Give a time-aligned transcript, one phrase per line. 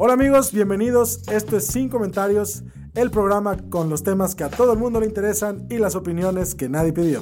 [0.00, 1.26] Hola amigos, bienvenidos.
[1.26, 2.62] Esto es Sin Comentarios,
[2.94, 6.54] el programa con los temas que a todo el mundo le interesan y las opiniones
[6.54, 7.20] que nadie pidió.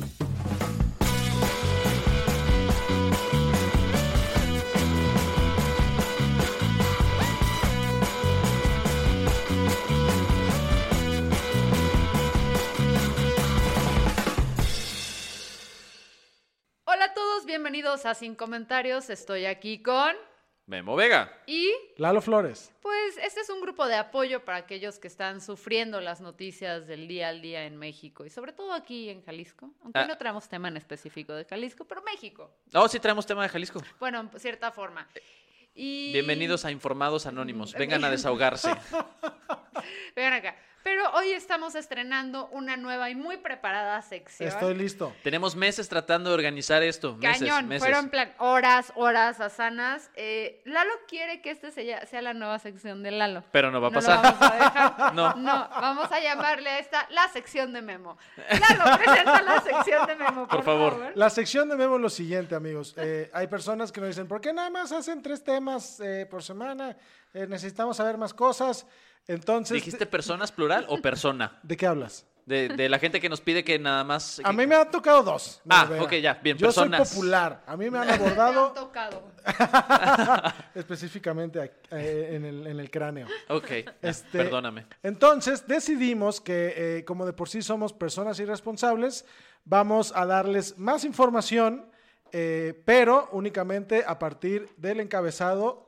[16.85, 19.09] Hola a todos, bienvenidos a Sin Comentarios.
[19.09, 20.36] Estoy aquí con...
[20.67, 21.33] Memo Vega.
[21.47, 22.73] Y Lalo Flores.
[22.83, 27.07] pues este es un grupo de apoyo para aquellos que están sufriendo las noticias del
[27.07, 29.71] día al día en México y sobre todo aquí en Jalisco.
[29.85, 30.07] Aunque Ah.
[30.07, 32.51] no traemos tema en específico de Jalisco, pero México.
[32.75, 33.81] Oh, sí traemos tema de Jalisco.
[34.01, 35.09] Bueno, en cierta forma.
[35.75, 36.13] Y...
[36.13, 37.73] Bienvenidos a Informados Anónimos.
[37.75, 38.71] Vengan a desahogarse.
[40.17, 40.57] Vengan acá.
[40.87, 44.49] Pero hoy estamos estrenando una nueva y muy preparada sección.
[44.49, 45.13] Estoy listo.
[45.25, 47.17] Tenemos meses tratando de organizar esto.
[47.17, 47.83] Meses, Cañón, meses.
[47.83, 50.13] fueron plan horas, horas asanas.
[50.15, 53.43] Eh, Lalo quiere que este sea, sea la nueva sección de Lalo.
[53.51, 54.23] Pero no va a No pasar.
[54.23, 55.15] vamos a dejar.
[55.17, 55.35] No.
[55.35, 58.17] No, vamos a llamarle a esta la sección de Memo.
[58.37, 61.13] Lalo, presenta la sección de Memo, por, Por favor.
[61.17, 62.95] La sección de Memo es lo siguiente, amigos.
[62.97, 66.45] Eh, hay personas que nos dicen, ¿por qué nada más hacen tres temas eh, por
[66.45, 66.97] semana?
[67.35, 68.87] Eh, necesitamos saber más cosas.
[69.29, 71.59] Entonces, ¿Dijiste personas plural o persona?
[71.63, 72.27] ¿de qué hablas?
[72.45, 74.41] De, de la gente que nos pide que nada más.
[74.45, 75.61] A mí me han tocado dos.
[75.69, 77.13] Ah, ok, ya, bien, Yo soy personas.
[77.13, 77.65] popular.
[77.67, 79.33] A mí me han Me han abordado tocado.
[80.75, 83.27] específicamente aquí, eh, en, el, en el cráneo.
[83.49, 84.87] Ok, Este, perdóname.
[85.03, 89.25] Entonces decidimos que, eh, como de por sí somos personas irresponsables,
[89.65, 91.91] vamos a darles más información,
[92.31, 95.85] eh, pero únicamente a partir del encabezado.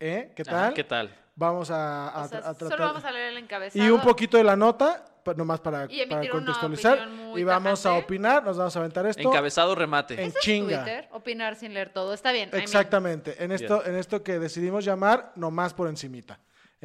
[0.00, 0.32] ¿Eh?
[0.36, 0.74] ¿Qué Ah, tal?
[0.74, 1.14] ¿Qué tal?
[1.36, 2.68] Vamos a, a- O sea, a tratar.
[2.70, 3.84] solo vamos a leer el encabezado.
[3.84, 5.04] y un poquito de la nota,
[5.36, 7.08] nomás para, Y contextualizar.
[7.36, 9.22] Y vamos a opinar, nos vamos a aventar esto.
[9.28, 10.14] Encabezado remate.
[10.14, 10.82] En ¿Ese es chinga.
[10.82, 11.08] Twitter?
[11.12, 12.14] Opinar sin leer todo.
[12.14, 12.48] Está bien.
[12.48, 16.38] I mean, Exactamente, en esto, en esto que decidimos llamar nomás por encimita.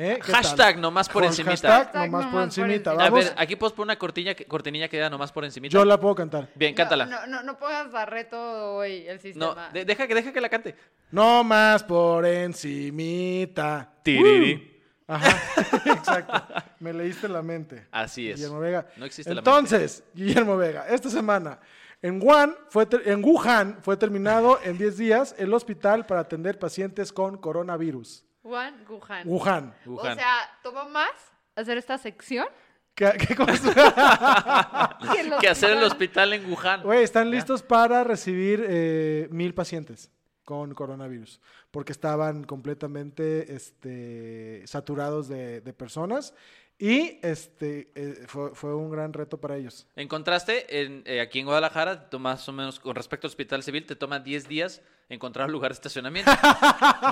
[0.03, 0.19] ¿Eh?
[0.25, 0.43] ¿Qué tal?
[0.43, 1.51] Hashtag nomás por Con encimita.
[1.51, 2.91] Hashtag Hashtag nomás por nomás por encimita.
[2.91, 5.71] A ver, aquí puedes poner una cortinilla, que- cortinilla que da nomás por encimita.
[5.71, 6.49] yo la puedo cantar.
[6.55, 7.05] Bien, cántala.
[7.05, 9.69] No, no, no pongas a reto hoy el No, sistema.
[9.71, 10.75] de- deja, que, deja que la cante.
[11.11, 13.93] No más por encimita.
[14.03, 14.81] Tiriri.
[15.07, 15.27] Ajá,
[15.85, 16.63] exacto.
[16.79, 17.85] Me leíste la mente.
[17.91, 18.37] Así es.
[18.37, 18.87] Guillermo Vega.
[18.97, 21.59] No existe la Entonces, Guillermo Vega, esta semana
[22.01, 26.57] en Wuhan fue ter- en Wuhan fue terminado en 10 días el hospital para atender
[26.57, 28.23] pacientes con coronavirus.
[28.43, 29.27] Juan Wuhan.
[29.27, 29.73] Wuhan.
[29.85, 30.11] Wuhan.
[30.11, 31.11] O sea, ¿tomó más
[31.55, 32.47] hacer esta sección?
[32.95, 34.97] ¿Qué, qué cosa?
[35.41, 36.33] que hacer el hospital.
[36.33, 36.83] en Wuhan.
[36.83, 40.11] Güey, están listos para recibir eh, mil pacientes
[40.43, 46.33] con coronavirus, porque estaban completamente este, saturados de, de personas
[46.81, 49.85] y este, eh, fue, fue un gran reto para ellos.
[49.95, 53.61] En contraste, en, eh, aquí en Guadalajara, tú más o menos con respecto al hospital
[53.61, 56.31] civil, te toma 10 días encontrar un lugar de estacionamiento.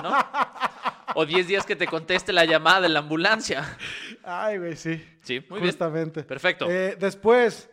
[0.02, 0.10] ¿No?
[1.14, 3.76] O 10 días que te conteste la llamada de la ambulancia.
[4.22, 5.02] Ay, güey, sí.
[5.22, 5.70] Sí, muy bien.
[5.70, 6.22] Justamente.
[6.24, 6.66] Perfecto.
[6.70, 7.68] Eh, después,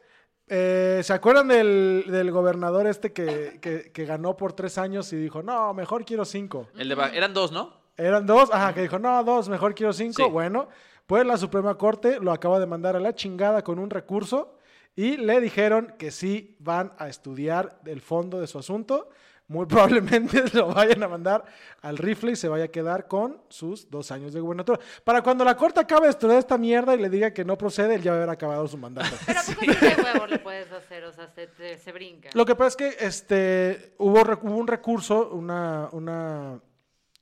[0.48, 5.18] eh, ¿se acuerdan del, del gobernador este que, que- que ganó por tres años y
[5.18, 6.68] dijo, no, mejor quiero cinco?
[6.78, 7.76] El de eran dos, ¿no?
[7.98, 10.24] Eran dos, ajá, que dijo, no, dos, mejor quiero cinco.
[10.26, 10.30] Sí.
[10.30, 10.70] Bueno,
[11.08, 14.58] pues la Suprema Corte lo acaba de mandar a la chingada con un recurso
[14.96, 19.10] y le dijeron que sí van a estudiar el fondo de su asunto.
[19.50, 21.46] Muy probablemente lo vayan a mandar
[21.82, 24.78] al rifle y se vaya a quedar con sus dos años de gubernatura.
[25.06, 27.96] Para cuando la Corte acabe de estudiar esta mierda y le diga que no procede,
[27.96, 29.16] él ya va a haber acabado su mandato.
[29.26, 31.06] Pero ¿a poco sí de huevo le puedes hacer?
[31.06, 32.30] O sea, se, se- se brinca.
[32.34, 36.60] Lo que pasa es que este, hubo, hubo un recurso, una, una,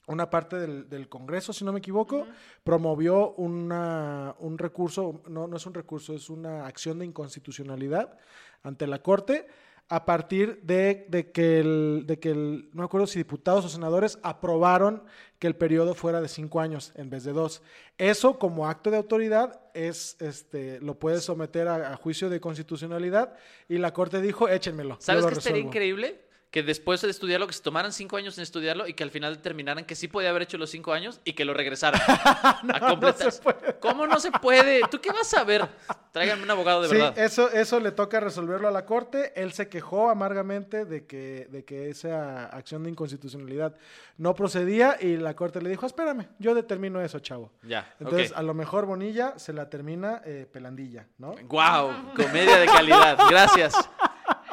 [0.07, 2.25] una parte del, del Congreso, si no me equivoco,
[2.63, 8.17] promovió una, un recurso, no, no es un recurso, es una acción de inconstitucionalidad
[8.63, 9.45] ante la Corte
[9.87, 13.69] a partir de, de que, el, de que el, no me acuerdo si diputados o
[13.69, 15.03] senadores aprobaron
[15.37, 17.61] que el periodo fuera de cinco años en vez de dos.
[17.97, 23.33] Eso como acto de autoridad es, este, lo puedes someter a, a juicio de constitucionalidad
[23.69, 24.97] y la Corte dijo, échenmelo.
[24.99, 25.67] ¿Sabes qué estaría resuelvo".
[25.67, 26.24] increíble?
[26.55, 29.35] Que después de estudiarlo, que se tomaran cinco años en estudiarlo y que al final
[29.35, 33.29] determinaran que sí podía haber hecho los cinco años y que lo regresaran a completar.
[33.29, 33.77] se puede.
[33.81, 34.79] ¿Cómo no se puede?
[34.89, 35.67] ¿Tú qué vas a ver?
[36.13, 37.19] Tráiganme un abogado de Sí, verdad.
[37.19, 39.33] eso, eso le toca resolverlo a la Corte.
[39.35, 43.75] Él se quejó amargamente de que, de que esa acción de inconstitucionalidad
[44.17, 47.51] no procedía y la Corte le dijo, espérame, yo determino eso, chavo.
[47.63, 51.35] Ya, Entonces, a lo mejor Bonilla se la termina eh, pelandilla, ¿no?
[51.49, 53.17] Wow, comedia de calidad.
[53.29, 53.75] Gracias.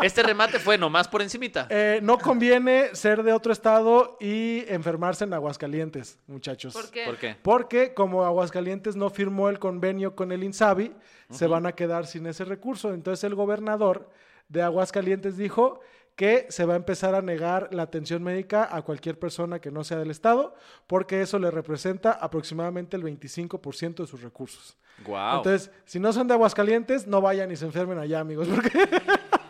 [0.02, 1.66] Este remate fue nomás por encimita.
[1.70, 6.72] Eh, no conviene ser de otro estado y enfermarse en Aguascalientes, muchachos.
[6.72, 7.04] ¿Por qué?
[7.04, 7.36] ¿Por qué?
[7.42, 10.92] Porque como Aguascalientes no firmó el convenio con el INSABI,
[11.30, 12.92] se van a quedar sin ese recurso.
[12.92, 14.10] Entonces el gobernador
[14.48, 15.80] de Aguascalientes dijo
[16.16, 19.82] que se va a empezar a negar la atención médica a cualquier persona que no
[19.82, 20.54] sea del estado,
[20.86, 24.76] porque eso le representa aproximadamente el 25% de sus recursos.
[25.06, 25.38] Wow.
[25.38, 28.70] Entonces, si no son de Aguascalientes, no vayan y se enfermen allá, amigos, porque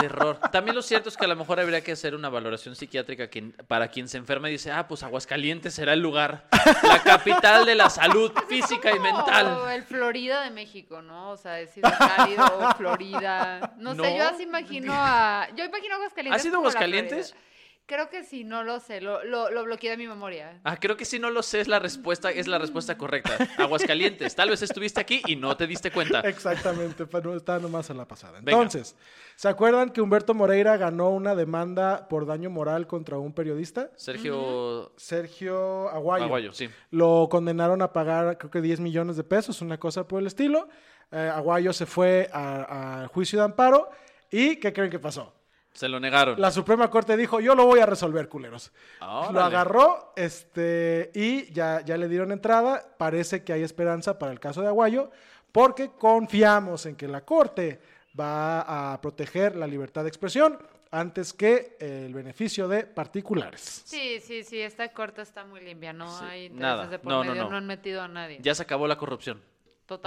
[0.00, 0.38] terror.
[0.52, 3.52] También lo cierto es que a lo mejor habría que hacer una valoración psiquiátrica quien-
[3.68, 6.44] para quien se enferma y dice, ah, pues Aguascalientes será el lugar,
[6.82, 9.58] la capital de la salud física y Como mental.
[9.72, 11.30] el Florida de México, ¿no?
[11.30, 13.74] O sea, es cálido, Florida.
[13.78, 15.48] No, sé, yo así imagino a.
[15.56, 16.40] Yo imagino a Aguascalientes.
[16.40, 17.30] ¿Has ido a como la Aguascalientes?
[17.30, 17.49] Florida.
[17.90, 19.00] Creo que sí, no lo sé.
[19.00, 20.60] Lo, lo, lo bloqueé de mi memoria.
[20.62, 23.36] Ah, creo que si no lo sé es la respuesta, es la respuesta correcta.
[23.58, 26.20] Aguascalientes, tal vez estuviste aquí y no te diste cuenta.
[26.20, 28.38] Exactamente, pero está nomás en la pasada.
[28.40, 28.52] Venga.
[28.52, 28.94] Entonces,
[29.34, 33.90] ¿se acuerdan que Humberto Moreira ganó una demanda por daño moral contra un periodista?
[33.96, 36.26] Sergio Sergio Aguayo.
[36.26, 36.70] Aguayo, sí.
[36.92, 40.68] Lo condenaron a pagar, creo que 10 millones de pesos, una cosa por el estilo.
[41.10, 43.90] Eh, Aguayo se fue a- al juicio de amparo.
[44.30, 45.34] ¿Y qué creen que pasó?
[45.72, 46.40] Se lo negaron.
[46.40, 48.72] La Suprema Corte dijo, yo lo voy a resolver, culeros.
[49.00, 49.32] Órale.
[49.32, 52.84] Lo agarró este, y ya, ya le dieron entrada.
[52.98, 55.10] Parece que hay esperanza para el caso de Aguayo,
[55.52, 57.80] porque confiamos en que la Corte
[58.18, 60.58] va a proteger la libertad de expresión
[60.90, 63.82] antes que el beneficio de particulares.
[63.84, 64.60] Sí, sí, sí.
[64.60, 65.92] Esta corte está muy limpia.
[65.92, 66.86] No Sí, hay intereses nada.
[66.88, 67.44] de por No, no, medio.
[67.44, 67.50] no.
[67.50, 68.38] No, han metido a nadie.
[68.42, 69.40] Ya se acabó la corrupción.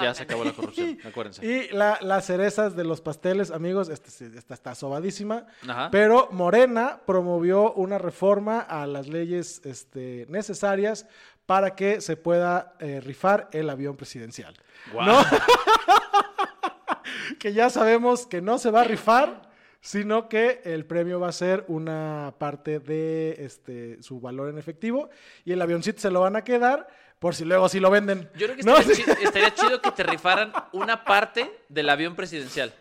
[0.02, 1.46] Ya se acabó la corrupción, acuérdense.
[1.46, 5.46] Y la- las cerezas de los pasteles, amigos, esta, esta está sobadísima.
[5.68, 5.90] Ajá.
[5.92, 11.06] Pero Morena promovió una reforma a las leyes este, necesarias
[11.46, 14.56] para que se pueda eh, rifar el avión presidencial.
[14.94, 15.22] ¿No?
[17.40, 19.50] que ya sabemos que no se va a rifar,
[19.82, 25.10] sino que el premio va a ser una parte de este, su valor en efectivo
[25.44, 26.88] y el avioncito se lo van a quedar
[27.24, 28.30] por si luego sí lo venden.
[28.36, 28.75] Yo creo que ¿No?
[28.78, 32.74] estaría, chi- estaría chido que te rifaran una parte del avión presidencial.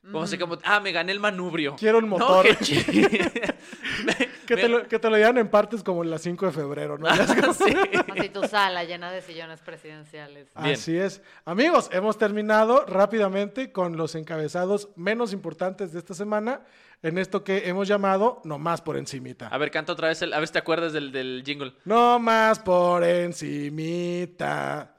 [0.00, 1.76] Como así como, ah, me gané el manubrio.
[1.76, 2.46] Quiero un No, motor.
[2.46, 2.84] qué chido.
[4.56, 7.08] Que te, lo, que te lo digan en partes como las 5 de febrero, ¿no?
[7.52, 7.74] Sí.
[8.10, 10.48] Así tu sala llena de sillones presidenciales.
[10.54, 10.74] Bien.
[10.74, 11.22] Así es.
[11.44, 16.62] Amigos, hemos terminado rápidamente con los encabezados menos importantes de esta semana
[17.02, 19.48] en esto que hemos llamado No más por encimita.
[19.48, 21.74] A ver, canta otra vez, el, a ver si te acuerdas del, del jingle.
[21.84, 24.96] No más por encimita.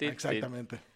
[0.00, 0.89] Exactamente.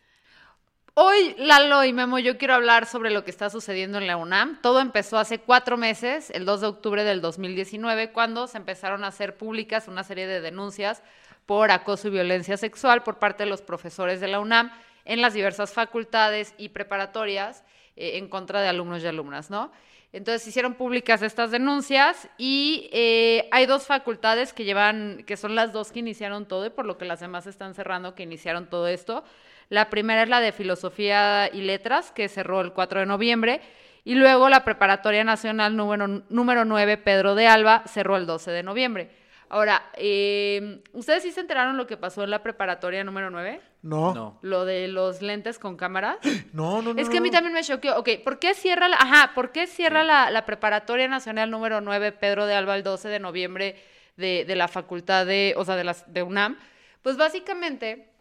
[0.96, 4.60] Hoy, Lalo y Memo, yo quiero hablar sobre lo que está sucediendo en la UNAM.
[4.62, 9.08] Todo empezó hace cuatro meses, el 2 de octubre del 2019, cuando se empezaron a
[9.08, 11.02] hacer públicas una serie de denuncias
[11.46, 14.70] por acoso y violencia sexual por parte de los profesores de la UNAM
[15.04, 17.64] en las diversas facultades y preparatorias
[17.96, 19.72] eh, en contra de alumnos y alumnas, ¿no?
[20.12, 25.56] Entonces se hicieron públicas estas denuncias y eh, hay dos facultades que llevan, que son
[25.56, 28.70] las dos que iniciaron todo y por lo que las demás están cerrando, que iniciaron
[28.70, 29.24] todo esto.
[29.74, 33.60] La primera es la de Filosofía y Letras, que cerró el 4 de noviembre,
[34.04, 38.62] y luego la Preparatoria Nacional número, número 9, Pedro de Alba, cerró el 12 de
[38.62, 39.10] noviembre.
[39.48, 43.60] Ahora, eh, ¿ustedes sí se enteraron lo que pasó en la Preparatoria número 9?
[43.82, 44.14] No.
[44.14, 44.38] No, No.
[44.42, 46.18] Lo de los lentes con cámaras.
[46.52, 46.92] no, no.
[46.92, 47.32] Es que a mí no.
[47.32, 47.98] también me choqueó.
[47.98, 52.12] Ok, ¿por qué cierra la, ajá, ¿por qué cierra la, la Preparatoria Nacional número 9
[52.12, 53.76] Pedro de Alba el 12 de noviembre
[54.16, 56.58] de, de la facultad de, o sea, de, las, de UNAM?
[57.02, 58.13] Pues básicamente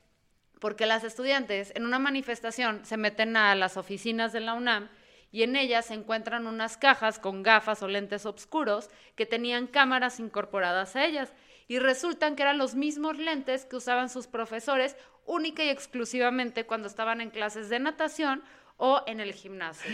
[0.63, 4.87] porque las estudiantes en una manifestación se meten a las oficinas de la UNAM
[5.29, 10.21] y en ellas se encuentran unas cajas con gafas o lentes oscuros que tenían cámaras
[10.21, 11.33] incorporadas a ellas.
[11.67, 16.87] Y resultan que eran los mismos lentes que usaban sus profesores única y exclusivamente cuando
[16.87, 18.41] estaban en clases de natación
[18.77, 19.91] o en el gimnasio.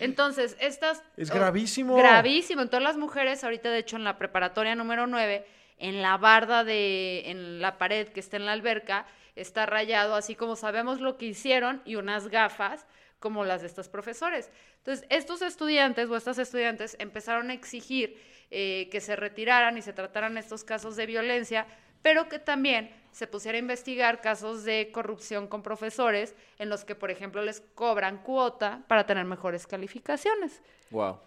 [0.00, 1.02] Entonces, estas...
[1.18, 1.94] Es oh, gravísimo.
[1.94, 2.62] Gravísimo.
[2.62, 5.46] Entonces, las mujeres, ahorita, de hecho, en la preparatoria número 9,
[5.76, 10.34] en la barda de, en la pared que está en la alberca, está rayado, así
[10.34, 12.86] como sabemos lo que hicieron, y unas gafas
[13.20, 14.50] como las de estos profesores.
[14.78, 19.92] Entonces, estos estudiantes o estas estudiantes empezaron a exigir eh, que se retiraran y se
[19.92, 21.66] trataran estos casos de violencia,
[22.02, 26.94] pero que también se pusiera a investigar casos de corrupción con profesores en los que,
[26.94, 30.62] por ejemplo, les cobran cuota para tener mejores calificaciones.
[30.90, 31.20] Wow.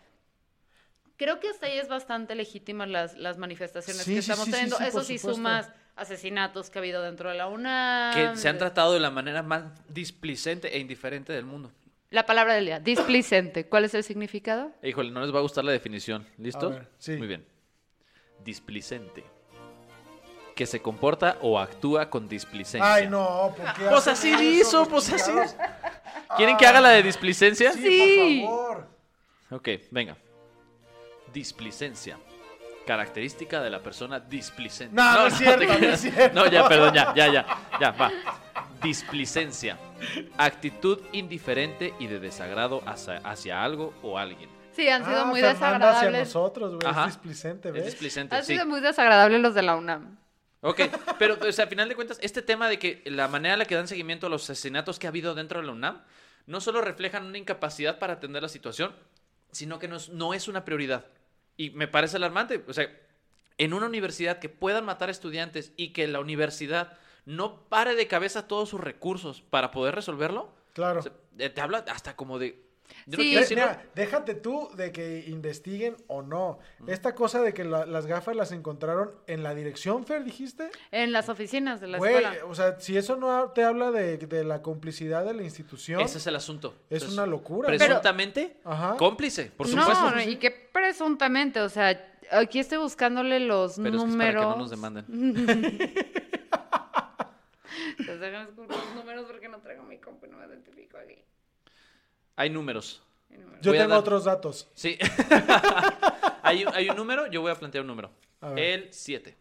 [1.18, 4.52] Creo que hasta ahí es bastante legítimas las, las manifestaciones Sí, que sí, estamos sí,
[4.52, 4.78] teniendo.
[4.78, 5.34] sí, Eso sí supuesto.
[5.36, 8.14] sumas asesinatos que ha habido dentro de la UNAM.
[8.14, 11.72] Que se han tratado de la manera más displicente e indiferente del mundo.
[12.12, 13.68] La palabra del día, displicente.
[13.68, 14.72] ¿Cuál es el significado?
[14.82, 16.26] Híjole, no les va a gustar la definición.
[16.38, 16.72] ¿Listos?
[16.72, 17.12] A ver, sí.
[17.18, 17.46] Muy bien.
[18.44, 19.24] Displicente.
[20.56, 22.94] Que se comporta o actúa con displicencia.
[22.96, 24.30] Ay, no, ¿por qué Pues así
[24.60, 25.32] hizo, pues así?
[26.38, 27.72] ¿Quieren que haga la de displicencia?
[27.74, 28.44] Sí, Sí.
[28.46, 28.88] por favor.
[29.52, 30.18] Ok, venga.
[31.34, 32.18] Displicencia.
[32.90, 34.96] Característica de la persona displicente.
[34.96, 36.02] No, no es cierto, te no es creas.
[36.02, 36.34] cierto.
[36.40, 37.46] No, ya, perdón, ya, ya, ya.
[37.80, 38.12] Ya, va.
[38.82, 39.78] Displicencia.
[40.40, 44.50] Actitud indiferente y de desagrado hacia, hacia algo o alguien.
[44.72, 46.20] Sí, han sido Ah, muy Fernanda hacia desagradables.
[46.34, 46.92] nosotros, güey.
[47.00, 47.86] Es displicente, Es ¿ves?
[47.86, 48.54] displicente, Han sí.
[48.54, 50.18] sido muy desagradables los de la UNAM.
[50.62, 50.82] Ok,
[51.20, 53.66] pero o sea, al final de cuentas, este tema de que la manera en la
[53.66, 56.02] que dan seguimiento a los asesinatos que ha habido dentro de la UNAM
[56.48, 58.96] no solo reflejan una incapacidad para atender la situación,
[59.52, 61.06] sino que no es, no es una prioridad.
[61.60, 62.64] Y me parece alarmante.
[62.70, 62.90] O sea,
[63.58, 68.48] en una universidad que puedan matar estudiantes y que la universidad no pare de cabeza
[68.48, 71.02] todos sus recursos para poder resolverlo, Claro.
[71.02, 71.12] o sea,
[71.54, 72.66] te habla hasta como de...
[73.10, 73.30] Yo no Sí.
[73.30, 76.60] quiero De- decirlo- mira, déjate tú de que investiguen o no.
[76.88, 80.70] Esta cosa de que la- las gafas las encontraron en la dirección, Fer, dijiste.
[80.92, 82.46] En las oficinas de la Güey, escuela.
[82.46, 86.20] o sea, si eso no te habla de, de la complicidad de la institución, Ese
[86.20, 86.76] es el asunto.
[86.90, 87.68] es Entonces, una locura.
[87.68, 88.96] Presuntamente, Ajá.
[88.98, 90.12] cómplice, por no, supuesto.
[90.12, 92.00] no, y que presuntamente, o sea,
[92.32, 94.36] aquí estoy buscándole los Pero es que es números.
[94.36, 95.06] para que no nos demanden.
[97.98, 101.16] Déjame escribir los números porque no traigo mi compu y no me identifico aquí.
[102.40, 103.02] Hay números.
[103.62, 104.70] Yo tengo dar- otros datos.
[104.74, 104.98] Sí.
[106.42, 108.10] hay, un- hay un número, yo voy a plantear un número.
[108.56, 109.36] El 7.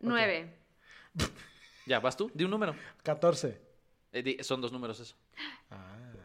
[0.00, 0.54] Nueve.
[1.84, 2.76] Ya, vas tú, di un número.
[3.02, 3.60] 14.
[4.12, 5.16] Eh, di- son dos números eso.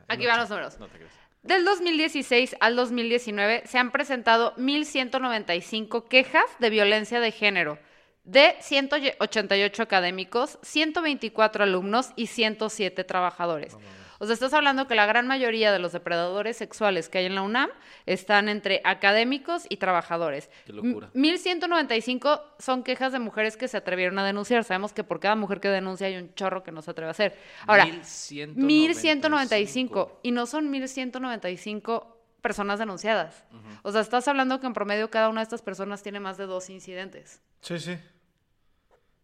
[0.08, 0.78] Aquí van los números.
[0.78, 1.12] No te crees.
[1.42, 7.80] Del 2016 al 2019 se han presentado 1.195 quejas de violencia de género
[8.24, 13.76] de 188 académicos, 124 alumnos y 107 trabajadores.
[14.20, 17.36] O sea, estás hablando que la gran mayoría de los depredadores sexuales que hay en
[17.36, 17.70] la UNAM
[18.06, 20.50] están entre académicos y trabajadores.
[20.66, 21.10] Qué locura.
[21.14, 24.64] M- 1.195 son quejas de mujeres que se atrevieron a denunciar.
[24.64, 27.12] Sabemos que por cada mujer que denuncia hay un chorro que no se atreve a
[27.12, 27.38] hacer.
[27.68, 28.58] Ahora, 1195.
[28.66, 33.44] 1195 y no son 1195 personas denunciadas.
[33.84, 36.46] O sea, estás hablando que en promedio cada una de estas personas tiene más de
[36.46, 37.42] dos incidentes.
[37.62, 37.98] Sí, sí.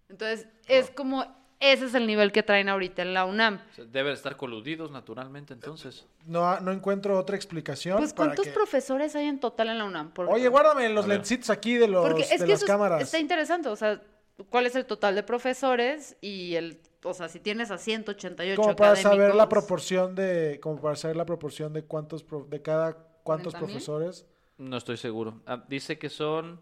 [0.09, 1.25] Entonces, es como
[1.71, 3.59] ese es el nivel que traen ahorita en la UNAM.
[3.91, 6.05] Deben estar coludidos naturalmente entonces.
[6.25, 7.97] No, no encuentro otra explicación.
[7.97, 10.11] Pues para ¿cuántos que- profesores hay en total en la UNAM?
[10.17, 13.01] Oye, guárdame los lencitos aquí de, los, porque es de que las eso cámaras.
[13.01, 14.01] está interesante, o sea,
[14.49, 18.75] ¿cuál es el total de profesores y el o sea, si tienes a 188 Como
[18.77, 22.93] para saber la proporción de, como para saber la proporción de cuántos, pro- de cada
[23.23, 23.59] cuántos 40,000.
[23.59, 24.25] profesores.
[24.57, 25.41] No estoy seguro.
[25.45, 26.61] Ah, dice que son.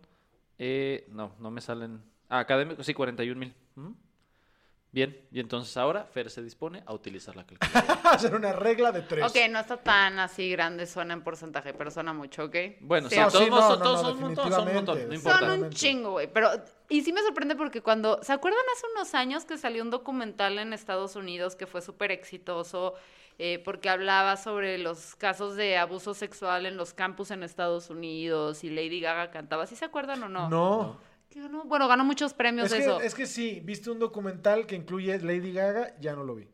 [0.57, 2.01] eh, no, no me salen.
[2.29, 3.53] Ah, académicos, sí, 41 mil.
[3.75, 3.95] Ujú.
[4.93, 7.93] Bien, y entonces ahora Fer se dispone a utilizar la calculadora.
[8.11, 9.23] Hacer una regla de tres.
[9.25, 12.55] Ok, no está tan así grande, suena en porcentaje, pero suena mucho, ¿ok?
[12.81, 14.51] Bueno, sí, Sí, de No, todos sí, modos, no, no, todos no, son un montón,
[14.51, 15.15] son un montón, no definitivamente.
[15.15, 15.55] importa.
[15.55, 16.27] Son un chingo, güey.
[16.33, 16.49] Pero,
[16.89, 20.59] y sí me sorprende porque cuando, ¿se acuerdan hace unos años que salió un documental
[20.59, 22.95] en Estados Unidos que fue súper exitoso?
[23.43, 28.63] eh, porque hablaba sobre los casos de abuso sexual en los campus en Estados Unidos
[28.63, 29.65] y Lady Gaga cantaba.
[29.65, 30.47] ¿Sí se acuerdan o no?
[30.47, 30.97] No.
[31.31, 31.63] ¿Qué ganó?
[31.63, 33.01] Bueno, ganó muchos premios Es de que, eso.
[33.01, 36.47] es que sí, viste un documental que incluye Lady Gaga, ya no lo vi.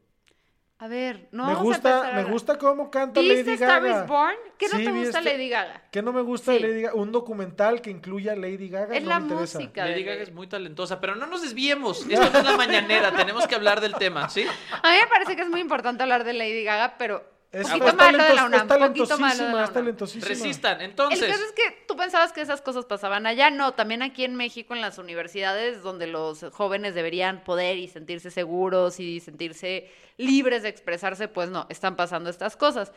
[0.79, 2.23] A ver, no me vamos a gusta, me ahora.
[2.31, 4.01] gusta cómo canta ¿Viste Lady Star Gaga.
[4.03, 4.35] is Born?
[4.59, 5.83] ¿Qué no Sí, te gusta este- Lady Gaga?
[5.91, 6.61] ¿Qué no me gusta Sí.
[6.61, 6.95] de Lady Gaga?
[6.95, 9.85] Un documental que incluya Lady Gaga Es no la me música.
[9.87, 12.05] Lady Gaga es muy talentosa, pero no nos desviemos.
[12.07, 14.45] Esto no es la mañanera, tenemos que hablar del tema, ¿sí?
[14.83, 17.87] A mí me parece que es muy importante hablar de Lady Gaga, pero Es, poquito
[17.87, 20.27] es más lo de la UNAM, es poquito más lo de la talentosísima, es talentosísima.
[20.27, 20.81] Resistan.
[20.81, 24.25] El Entonces, caso es que tú pensabas que esas cosas pasaban allá, no, también aquí
[24.25, 29.89] en México, en las universidades, donde los jóvenes deberían poder y sentirse seguros y sentirse
[30.17, 32.91] libres de expresarse, pues no, están pasando estas cosas.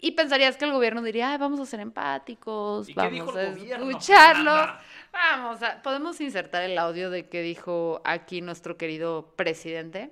[0.00, 3.36] Y pensarías que el gobierno diría, Ay, vamos a ser empáticos, ¿Y qué vamos dijo
[3.36, 4.50] a el gobierno, escucharlo.
[4.50, 4.80] Fernanda?
[5.12, 10.10] Vamos a, ¿podemos insertar el audio de que dijo aquí nuestro querido presidente?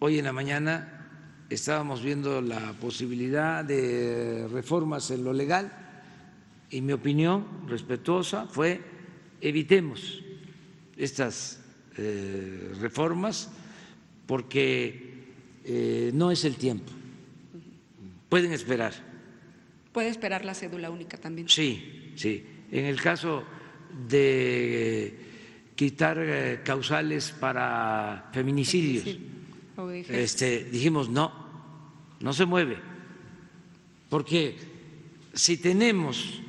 [0.00, 1.03] Hoy en la mañana
[1.54, 5.72] estábamos viendo la posibilidad de reformas en lo legal
[6.70, 8.80] y mi opinión respetuosa fue
[9.40, 10.22] evitemos
[10.96, 11.60] estas
[11.96, 13.50] eh, reformas
[14.26, 15.14] porque
[15.64, 16.90] eh, no es el tiempo.
[18.28, 18.92] Pueden esperar.
[19.92, 21.48] Puede esperar la cédula única también.
[21.48, 22.44] Sí, sí.
[22.70, 23.44] En el caso
[24.08, 25.18] de
[25.76, 29.16] quitar eh, causales para feminicidios.
[30.08, 31.43] Este, dijimos no,
[32.20, 32.78] no se mueve,
[34.08, 34.56] porque
[35.32, 36.40] si tenemos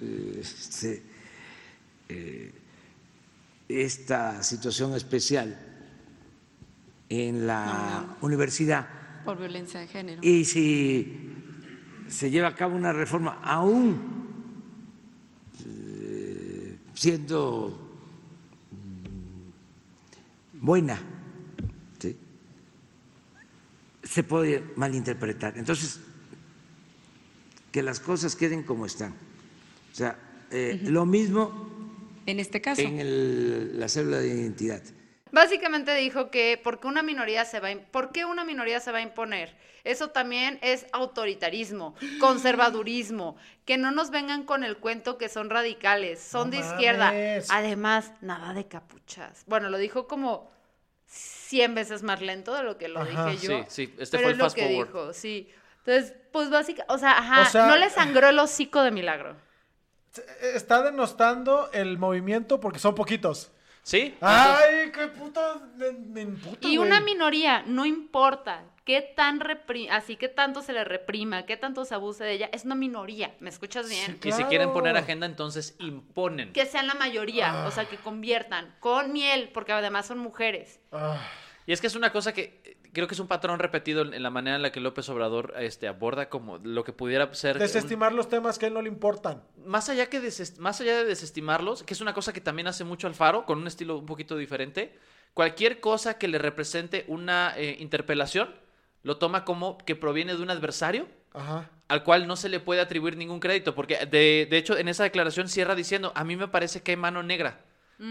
[0.00, 1.02] eh, este,
[2.08, 2.52] eh,
[3.68, 5.56] esta situación especial
[7.08, 8.88] en la universidad
[9.24, 10.20] Por violencia de género.
[10.22, 11.32] y si
[12.08, 14.00] se lleva a cabo una reforma aún
[15.66, 17.78] eh, siendo
[18.70, 21.00] mm, buena,
[21.98, 22.16] ¿sí?
[24.12, 25.56] Se puede malinterpretar.
[25.56, 26.00] Entonces,
[27.70, 29.12] que las cosas queden como están.
[29.92, 30.18] O sea,
[30.50, 31.70] eh, lo mismo
[32.26, 32.82] En este caso.
[32.82, 34.82] en el- la célula de identidad.
[35.30, 38.98] Básicamente dijo que porque una minoría se va a, ¿por qué una minoría se va
[38.98, 39.56] a imponer?
[39.82, 46.20] Eso también es autoritarismo, conservadurismo, que no nos vengan con el cuento que son radicales,
[46.20, 47.14] son No de izquierda.
[47.48, 49.44] Además, nada de capuchas.
[49.46, 50.51] Bueno, lo dijo como
[51.52, 53.26] 100 veces más lento de lo que lo Ajá.
[53.26, 53.58] dije yo.
[53.68, 54.86] Sí, sí, este pero fue es el lo fast que forward.
[54.86, 55.50] dijo, sí.
[55.84, 59.36] Entonces, pues básicamente, o sea, ajá, O sea- no le sangró el hocico de milagro.
[60.54, 63.50] Está denostando el movimiento porque son poquitos.
[63.82, 64.14] ¿Sí?
[64.20, 65.40] Ay, qué puto.
[65.76, 65.92] Me,
[66.24, 66.78] me Y güey.
[66.78, 71.84] una minoría, no importa qué tan repri así que tanto se le reprima, qué tanto
[71.84, 73.34] se abuse de ella, es una minoría.
[73.40, 74.18] ¿Me escuchas bien?
[74.22, 76.52] Sí, Y si quieren poner agenda, entonces imponen.
[76.52, 80.80] Que sean la mayoría, o sea, que conviertan con miel, porque además son mujeres.
[80.92, 81.16] Ah,
[81.66, 82.61] Y es que es una cosa que
[82.92, 85.88] creo que es un patrón repetido en la manera en la que López Obrador este,
[85.88, 87.56] aborda como lo que pudiera ser...
[87.56, 89.42] un- desestimar los temas que a él no le importan.
[89.64, 92.84] más allá que deses- más allá de desestimarlos, que es una cosa que también hace
[92.84, 94.96] mucho Alfaro, con un estilo un poquito diferente,
[95.34, 98.54] cualquier cosa que le represente una eh, interpelación,
[99.02, 101.70] lo toma como que proviene de un adversario Ajá.
[101.88, 105.02] al cual no se le puede atribuir ningún crédito, porque de, de hecho en esa
[105.04, 107.60] declaración cierra diciendo, a mí me parece que hay mano negra,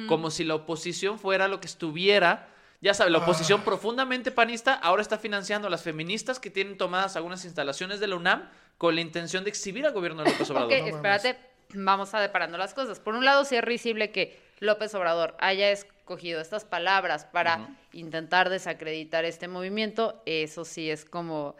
[0.08, 2.48] como si la oposición fuera lo que estuviera,
[2.82, 7.16] ya sabe, la oposición profundamente panista ahora está financiando a las feministas que tienen tomadas
[7.16, 10.74] algunas instalaciones de la UNAM con la intención de exhibir al gobierno de López Obrador.
[10.74, 11.38] Ok, espérate,
[11.76, 13.00] vamos a deparando las cosas.
[13.00, 18.50] Por un lado, sí es risible que López Obrador haya escogido estas palabras para intentar
[18.50, 20.24] desacreditar este movimiento.
[20.26, 21.56] Eso sí es como,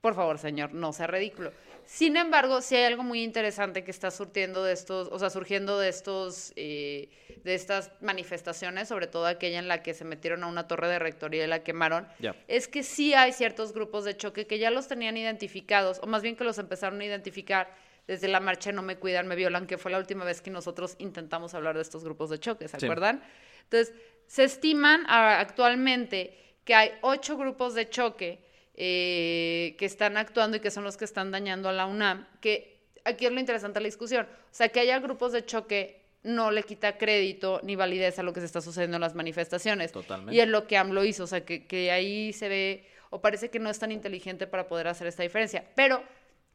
[0.00, 1.52] por favor, señor, no sea ridículo.
[1.86, 5.78] Sin embargo, sí hay algo muy interesante que está surtiendo de estos, o sea, surgiendo
[5.78, 7.08] de estos, eh,
[7.44, 10.98] de estas manifestaciones, sobre todo aquella en la que se metieron a una torre de
[10.98, 12.08] rectoría y la quemaron,
[12.48, 16.22] es que sí hay ciertos grupos de choque que ya los tenían identificados, o más
[16.22, 17.72] bien que los empezaron a identificar
[18.08, 20.96] desde la marcha No me cuidan, me violan, que fue la última vez que nosotros
[20.98, 22.86] intentamos hablar de estos grupos de choque, ¿se Sí.
[22.86, 23.22] acuerdan?
[23.64, 23.94] Entonces,
[24.26, 28.44] se estiman actualmente que hay ocho grupos de choque
[28.76, 32.78] eh, que están actuando y que son los que están dañando a la UNAM, que
[33.04, 34.26] aquí es lo interesante de la discusión.
[34.26, 38.32] O sea, que haya grupos de choque no le quita crédito ni validez a lo
[38.32, 39.92] que se está sucediendo en las manifestaciones.
[39.92, 40.34] Totalmente.
[40.34, 43.48] Y es lo que AMLO hizo, o sea, que, que ahí se ve, o parece
[43.48, 45.64] que no es tan inteligente para poder hacer esta diferencia.
[45.76, 46.02] Pero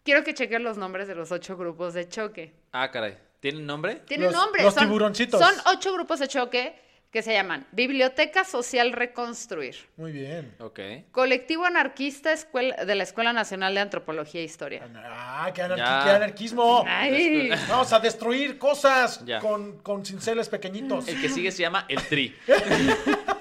[0.03, 2.53] quiero que chequen los nombres de los ocho grupos de choque.
[2.73, 3.17] Ah, caray.
[3.39, 3.95] ¿Tienen nombre?
[4.05, 4.61] Tienen Los- nombre.
[4.61, 5.39] los son, tiburoncitos.
[5.39, 6.75] Son ocho grupos de choque
[7.11, 10.55] que se llaman Biblioteca Social Reconstruir, Muy bien.
[10.59, 10.79] Ok.
[11.11, 14.87] Colectivo Anarquista Escuela, de la Escuela Nacional de Antropología e Historia.
[15.05, 16.85] Ah, qué, anarqui- qué anarquismo.
[16.87, 17.49] Ay.
[17.67, 21.07] Vamos a destruir cosas con, con cinceles pequeñitos.
[21.09, 22.33] El que sigue se llama El Tri.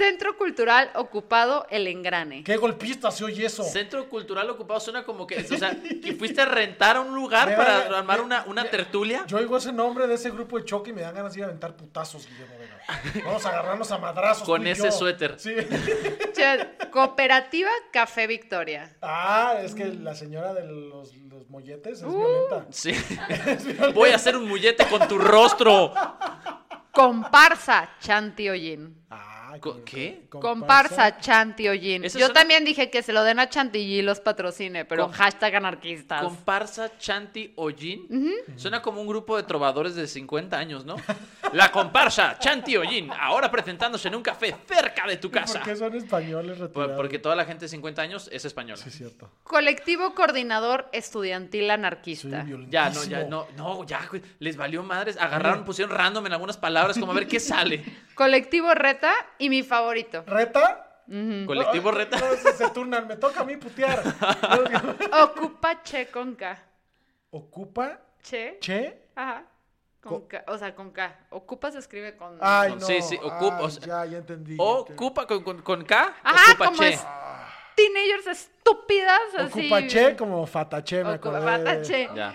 [0.00, 2.42] Centro Cultural Ocupado El Engrane.
[2.42, 3.62] Qué golpista se oye eso.
[3.64, 7.50] Centro Cultural Ocupado suena como que, o sea, que fuiste a rentar a un lugar
[7.50, 9.24] Me para da- armar me- una, una me- tertulia.
[9.26, 11.44] Yo oigo ese nombre de ese grupo de choque y me dan ganas de ir
[11.44, 12.78] a aventar putazos, Guillermo Vega.
[13.26, 14.44] Vamos a agarrarnos a madrazos.
[14.44, 14.92] Con ese yo.
[14.92, 15.34] suéter.
[15.38, 15.54] Sí.
[16.34, 18.96] Che, Cooperativa Café Victoria.
[19.02, 22.16] Ah, es que la señora de los, los molletes es Uh.
[22.48, 22.66] violenta.
[22.70, 22.92] Sí.
[23.94, 25.92] Voy a hacer un mullete con tu rostro.
[26.92, 28.96] Comparsa Chanti Ollín.
[29.10, 30.22] Ah, Co- ¿qué?
[30.28, 32.02] Comparsa Chanti Ollín.
[32.02, 35.12] Yo suena- también dije que se lo den a Chantilly y los patrocine, pero Com-
[35.12, 36.22] hashtag anarquistas.
[36.22, 38.06] Comparsa Chanti Ollín.
[38.56, 40.96] Suena como un grupo de trovadores de 50 años, ¿no?
[41.52, 45.60] La comparsa Chanti Ollín, ahora presentándose en un café cerca de tu casa.
[45.60, 46.96] ¿Por qué son españoles retirados?
[46.96, 48.76] Porque toda la gente de 50 años es española.
[48.82, 49.30] Sí, es cierto.
[49.42, 52.46] Colectivo Coordinador Estudiantil Soy Anarquista.
[52.68, 55.16] Ya, no, ya, no, no, ya, güey, les valió madres.
[55.16, 57.82] Agarraron, pusieron random en algunas palabras, como a ver qué sale.
[58.14, 60.22] Colectivo Reta y mi favorito.
[60.26, 60.86] ¿Reta?
[61.46, 62.18] Colectivo No, Reta.
[62.20, 63.06] no, se, se turnan.
[63.08, 64.00] Me toca a mí putear.
[65.22, 66.56] Ocupa Che con K.
[67.30, 67.98] ¿Ocupa?
[68.22, 68.58] Che.
[68.60, 69.08] ¿Che?
[69.16, 69.44] Ajá.
[70.00, 70.44] Con Co- K.
[70.46, 71.00] O sea, con K.
[71.30, 72.38] Ocupa se escribe con.
[72.40, 72.86] Ay, No, no.
[72.86, 74.56] sí, sí, ocupa, Ay, o sea, ya, ya entendí.
[74.56, 74.96] ya O entendí.
[74.98, 76.14] Cupa con, con, con K.
[76.22, 76.88] Ajá, Ocupa como Che.
[76.90, 77.06] es.
[77.76, 79.60] Teenagers estúpidas así.
[79.66, 81.76] Ocupa che como fatache, me Ocupa acordé.
[81.78, 82.08] de- Che.
[82.14, 82.34] Ya.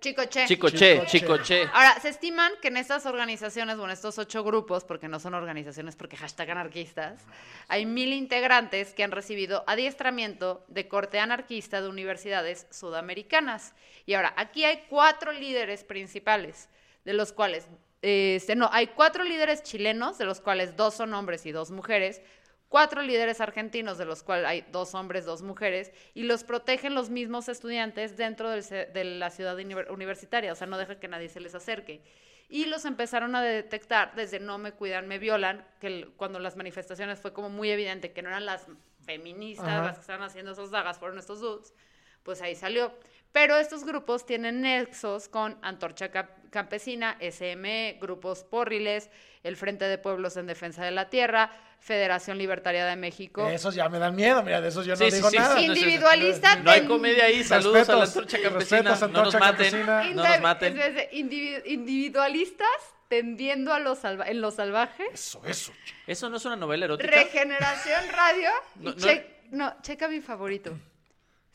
[0.00, 0.46] Chicoche.
[0.46, 1.68] Chicoche, Chicoche.
[1.72, 5.96] Ahora, se estiman que en estas organizaciones, bueno, estos ocho grupos, porque no son organizaciones,
[5.96, 7.24] porque hashtag anarquistas,
[7.66, 13.74] hay mil integrantes que han recibido adiestramiento de corte anarquista de universidades sudamericanas.
[14.06, 16.68] Y ahora, aquí hay cuatro líderes principales,
[17.04, 17.66] de los cuales,
[18.02, 21.72] eh, este, no, hay cuatro líderes chilenos, de los cuales dos son hombres y dos
[21.72, 22.22] mujeres,
[22.68, 27.08] cuatro líderes argentinos, de los cuales hay dos hombres, dos mujeres, y los protegen los
[27.10, 31.28] mismos estudiantes dentro del de la ciudad univer- universitaria, o sea, no deja que nadie
[31.28, 32.02] se les acerque.
[32.50, 37.20] Y los empezaron a detectar desde no me cuidan, me violan, que cuando las manifestaciones
[37.20, 38.66] fue como muy evidente que no eran las
[39.04, 39.82] feministas Ajá.
[39.84, 41.74] las que estaban haciendo esas dagas, fueron estos dudes,
[42.22, 42.92] pues ahí salió.
[43.32, 46.10] Pero estos grupos tienen nexos con Antorcha
[46.50, 49.10] Campesina, SME, grupos porriles,
[49.42, 53.46] el Frente de Pueblos en Defensa de la Tierra, Federación Libertaria de México.
[53.48, 55.56] Esos ya me dan miedo, mira, de esos yo no Sí, digo sí, nada.
[55.58, 56.56] sí, Individualista.
[56.56, 57.44] No hay comedia ahí.
[57.44, 58.80] Saludos a la antorcha campesina.
[58.94, 59.70] respetos, No nos Antorcha maten.
[59.70, 60.04] Campesina.
[60.14, 60.76] No nos maten.
[60.78, 62.66] Espérate, indivi- individualistas
[63.08, 65.04] tendiendo a lo salva- en lo salvaje.
[65.12, 65.72] Eso, eso.
[66.06, 67.10] ¿Eso no es una novela erótica?
[67.10, 68.50] Regeneración Radio.
[68.80, 68.96] y No, no.
[68.96, 70.76] che- no, checa mi favorito.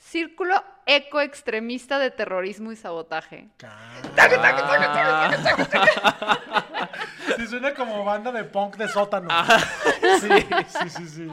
[0.04, 3.48] Círculo ecoextremista de terrorismo y sabotaje.
[3.64, 4.02] Ah,
[7.38, 9.30] Sí, suena como banda de punk de sótano.
[10.20, 10.30] Sí,
[10.68, 11.28] sí, sí, sí.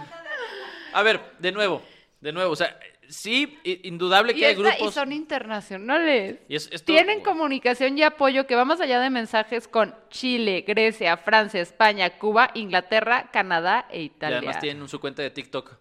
[0.92, 1.82] A ver, de nuevo,
[2.20, 2.78] de nuevo, o sea,
[3.08, 4.94] sí, indudable Y, que hay esta- y grupos.
[4.94, 6.38] son internacionales.
[6.48, 10.64] y es- esto- Tienen comunicación y apoyo que va más allá de mensajes con Chile,
[10.66, 14.38] Grecia, Francia, España, Cuba, Inglaterra, Canadá e Y Italia.
[14.38, 15.74] además tienen su cuenta de TikTok.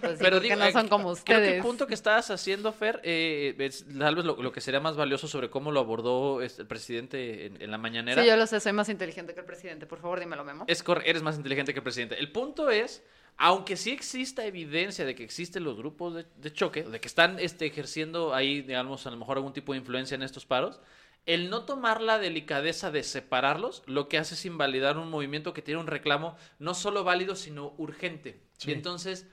[0.00, 1.54] Pues sí, Pero digo, no eh, son como Creo que ustedes.
[1.56, 4.96] el punto que estabas haciendo, Fer, eh, es tal vez lo, lo que sería más
[4.96, 8.22] valioso sobre cómo lo abordó este, el presidente en, en la mañanera.
[8.22, 9.86] Sí, yo lo sé, soy más inteligente que el presidente.
[9.86, 10.64] Por favor, dímelo, Memo.
[10.68, 12.18] Es eres más inteligente que el presidente.
[12.18, 13.02] El punto es,
[13.36, 17.38] aunque sí exista evidencia de que existen los grupos de, de choque, de que están
[17.38, 20.80] este, ejerciendo ahí, digamos, a lo mejor algún tipo de influencia en estos paros,
[21.26, 25.62] el no tomar la delicadeza de separarlos, lo que hace es invalidar un movimiento que
[25.62, 28.42] tiene un reclamo no solo válido, sino urgente.
[28.58, 28.70] Sí.
[28.70, 29.26] Y entonces,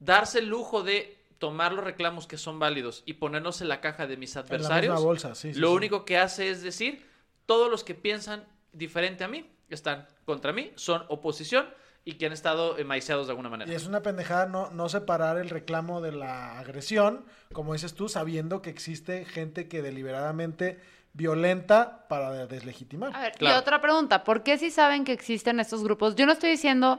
[0.00, 4.06] darse el lujo de tomar los reclamos que son válidos y ponernos en la caja
[4.06, 7.06] de mis En la adversarios, misma bolsa, sí, sí, lo único que hace es decir,
[7.46, 11.66] todos los que piensan diferente a mí están contra mí, son oposición
[12.04, 13.70] y que han estado emaiciados de alguna manera.
[13.70, 18.08] Y es una pendejada no, no separar el reclamo de la agresión, como dices tú,
[18.08, 20.80] sabiendo que existe gente que deliberadamente
[21.14, 23.12] violenta para deslegitimar.
[23.14, 26.16] A ver, y otra pregunta, ¿por qué si saben que existen estos grupos?
[26.16, 26.98] Yo no estoy diciendo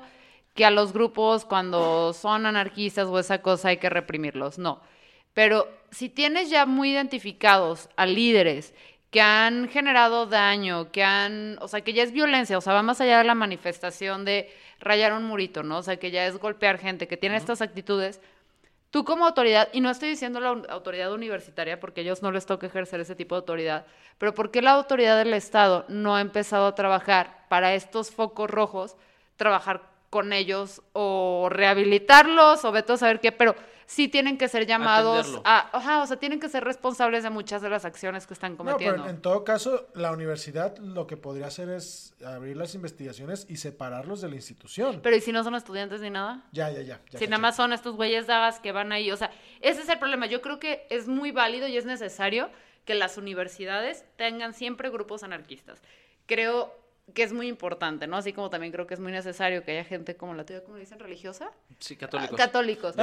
[0.56, 4.82] que a los grupos cuando son anarquistas o esa cosa hay que reprimirlos, no.
[5.34, 8.74] Pero si tienes ya muy identificados a líderes
[9.12, 12.82] que han generado daño, que han, o sea, que ya es violencia, o sea, va
[12.84, 14.50] más allá de la manifestación de
[14.80, 15.80] rayar un murito, ¿no?
[15.80, 18.22] O sea, que ya es golpear gente, que tiene estas actitudes,
[18.96, 22.68] Tú como autoridad, y no estoy diciendo la autoridad universitaria porque ellos no les toca
[22.68, 23.86] ejercer ese tipo de autoridad,
[24.18, 28.50] pero ¿por qué la autoridad del Estado no ha empezado a trabajar para estos focos
[28.50, 28.96] rojos,
[29.36, 34.66] trabajar con ellos o rehabilitarlos o vete a saber qué, pero sí tienen que ser
[34.66, 35.42] llamados Atenderlo.
[35.46, 38.54] a, ajá, o sea, tienen que ser responsables de muchas de las acciones que están
[38.54, 38.98] No, cometiendo.
[39.04, 43.58] pero en todo caso, la universidad lo que podría hacer es abrir las investigaciones y
[43.58, 45.00] separarlos de la institución.
[45.04, 46.44] Pero ¿y si no son estudiantes ni nada?
[46.52, 47.00] ya, ya, ya.
[47.10, 49.90] ya si nada más son estos güeyes dagas que van ahí, o sea, ese es
[49.90, 50.26] el problema.
[50.26, 52.50] Yo creo que es muy válido y es necesario
[52.86, 55.82] que las universidades tengan siempre grupos anarquistas.
[56.28, 56.74] Creo
[57.14, 58.18] que es muy importante, ¿no?
[58.18, 60.76] Así como también creo que es muy necesario que haya gente como la tuya, ¿cómo
[60.76, 61.00] le dicen?
[61.00, 61.52] ¿Religiosa?
[61.80, 62.38] Sí, católicos.
[62.38, 62.96] Católicos.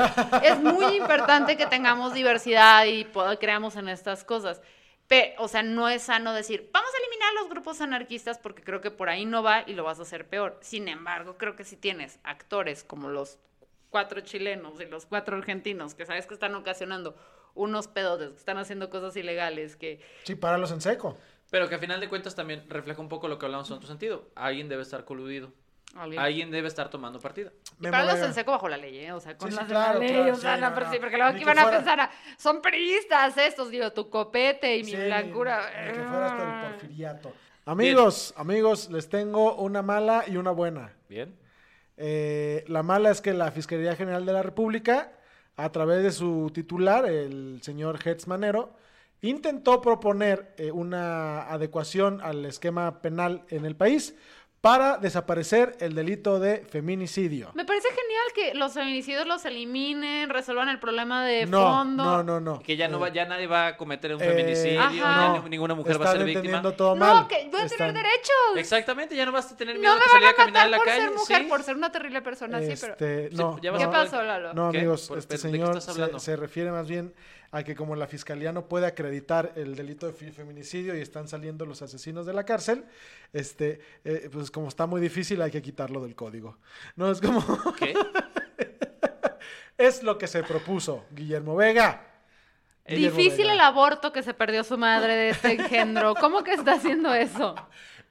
[0.43, 3.07] es muy importante que tengamos diversidad y
[3.38, 4.61] creamos en estas cosas.
[5.07, 8.81] Pero, o sea, no es sano decir, vamos a eliminar los grupos anarquistas porque creo
[8.81, 10.59] que por ahí no va y lo vas a hacer peor.
[10.62, 13.38] Sin embargo, creo que si tienes actores como los
[13.91, 17.15] cuatro chilenos y los cuatro argentinos que sabes que están ocasionando
[17.55, 20.01] unos pedotes, que están haciendo cosas ilegales, que...
[20.25, 21.19] Sí, páralos en seco.
[21.53, 23.87] Pero que a final de cuentas también refleja un poco lo que hablamos en otro
[23.87, 24.25] sentido.
[24.35, 25.53] Alguien debe estar coludido.
[25.95, 27.51] Alguien- Alguien debe estar tomando partida.
[27.79, 28.25] Los Vega.
[28.25, 29.12] en seco bajo la ley, ¿eh?
[29.12, 30.69] O sea, con Sí, sí, las de claro, la ley, claro, o sea, sí, no,
[30.71, 30.93] no, pero no.
[30.95, 34.79] sí, porque luego aquí van a fuera- pensar, a, son priistas estos, digo, tu copete
[34.79, 35.71] y mi Sí, blancura.
[35.87, 37.33] ni que fuera hasta el porfiriato.
[37.67, 40.93] Amigos, amigos, les tengo una mala y una buena.
[41.11, 41.37] Bien.
[41.99, 45.12] Eh, la mala es que la Fiscalía General de la República,
[45.57, 48.75] a través de su titular, el señor Hertz Manero,
[49.22, 54.14] intentó proponer eh, una adecuación al esquema penal en el país
[54.61, 57.50] para desaparecer el delito de feminicidio.
[57.54, 62.04] Me parece genial que los feminicidios los eliminen, resuelvan el problema de No, fondo.
[62.04, 62.61] no, no, no.
[62.61, 64.92] Que ya no va, ya nadie va a cometer un Eh, feminicidio, Ajá.
[64.94, 66.62] ya No, ninguna mujer va a ser víctima.
[66.62, 66.70] No,
[67.26, 68.56] que no, a tener derechos.
[68.56, 70.64] Exactamente, ya no vas a tener miedo No me de van salir a a caminar
[70.66, 71.00] en la por calle.
[71.02, 71.48] ser mujer, sí.
[71.48, 72.92] por ser una terrible persona, sí, pero...
[72.92, 74.54] Este, Sí, no, ¿Qué pasó, Lalo?
[74.54, 77.12] No, amigos, este ¿de qué señor se refiere más bien
[77.53, 81.67] a que como la fiscalía no puede acreditar el delito de feminicidio y están saliendo
[81.67, 82.85] los asesinos de la cárcel,
[83.33, 86.57] este, eh, pues como está muy difícil hay que quitarlo del código.
[86.97, 87.45] No es como
[87.79, 87.95] ¿Qué?
[89.79, 92.09] es lo que se propuso Guillermo Vega.
[92.87, 93.53] Guillermo Difícil Vega.
[93.53, 96.15] el aborto que se perdió su madre de este engendro.
[96.15, 97.55] ¿Cómo que está haciendo eso?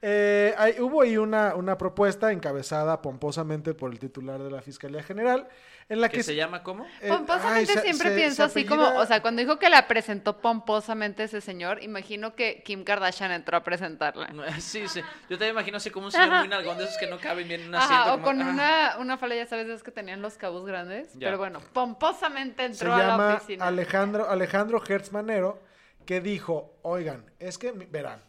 [0.04, 5.00] Eh, hay- hubo ahí una, una propuesta encabezada pomposamente por el titular de la Fiscalía
[5.00, 5.46] General
[5.88, 6.84] en la ¿Que que se llama cómo?
[7.00, 9.86] eh, Pomposamente ay, siempre se- pienso se así como, o sea, cuando dijo que la
[9.86, 14.26] presentó pomposamente ese señor, imagino que Kim Kardashian entró a presentarla.
[14.28, 15.02] No, Sí, sí.
[15.30, 17.60] Yo te imagino así como un señor muy nalgón de esos que no caben bien
[17.60, 17.94] en un asiento.
[17.94, 18.50] Ajá, o como- con ah.
[18.50, 21.12] una, una falla, ya sabes, de esos que tenían los cabos grandes.
[21.14, 21.28] Ya.
[21.28, 23.66] Pero bueno, pomposamente se entró a la oficina.
[23.68, 25.60] Alejandro, Alejandro Hertz Manero,
[26.06, 28.20] que dijo, oigan, es que, verán,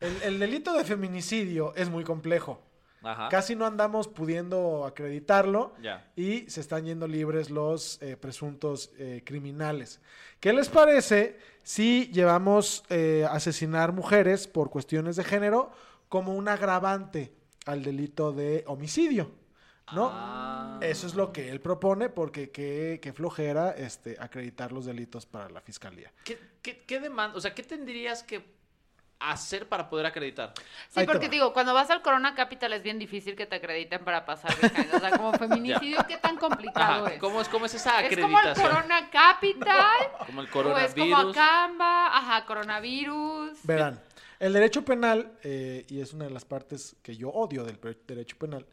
[0.00, 2.62] el, el delito de feminicidio es muy complejo.
[3.02, 3.28] Ajá.
[3.28, 5.74] Casi no andamos pudiendo acreditarlo
[6.16, 10.00] y se están yendo libres los eh, presuntos eh, criminales.
[10.40, 15.70] ¿Qué les parece si llevamos eh, asesinar mujeres por cuestiones de género
[16.08, 17.32] como un agravante
[17.66, 19.30] al delito de homicidio?
[19.94, 20.10] ¿No?
[20.12, 20.80] Ah.
[20.82, 25.48] Eso es lo que él propone porque qué, qué flojera este, acreditar los delitos para
[25.48, 26.12] la fiscalía.
[26.24, 27.36] ¿Qué, qué, qué demanda?
[27.36, 28.56] O sea, ¿qué tendrías que
[29.18, 30.52] hacer para poder acreditar?
[30.88, 34.04] Sí, Ahí porque digo, cuando vas al Corona Capital es bien difícil que te acrediten
[34.04, 34.94] para pasar behind.
[34.94, 37.14] O sea, como feminicidio, ¿qué tan complicado Ajá.
[37.14, 37.20] es?
[37.20, 38.74] ¿Cómo es, cómo es esa Es como el acreditación?
[38.74, 40.94] Corona Capital, Como el o es coronavirus.
[40.94, 43.58] como Acamba, ajá, coronavirus.
[43.64, 44.00] Verán,
[44.38, 48.36] el derecho penal, eh, y es una de las partes que yo odio del derecho
[48.38, 48.66] penal,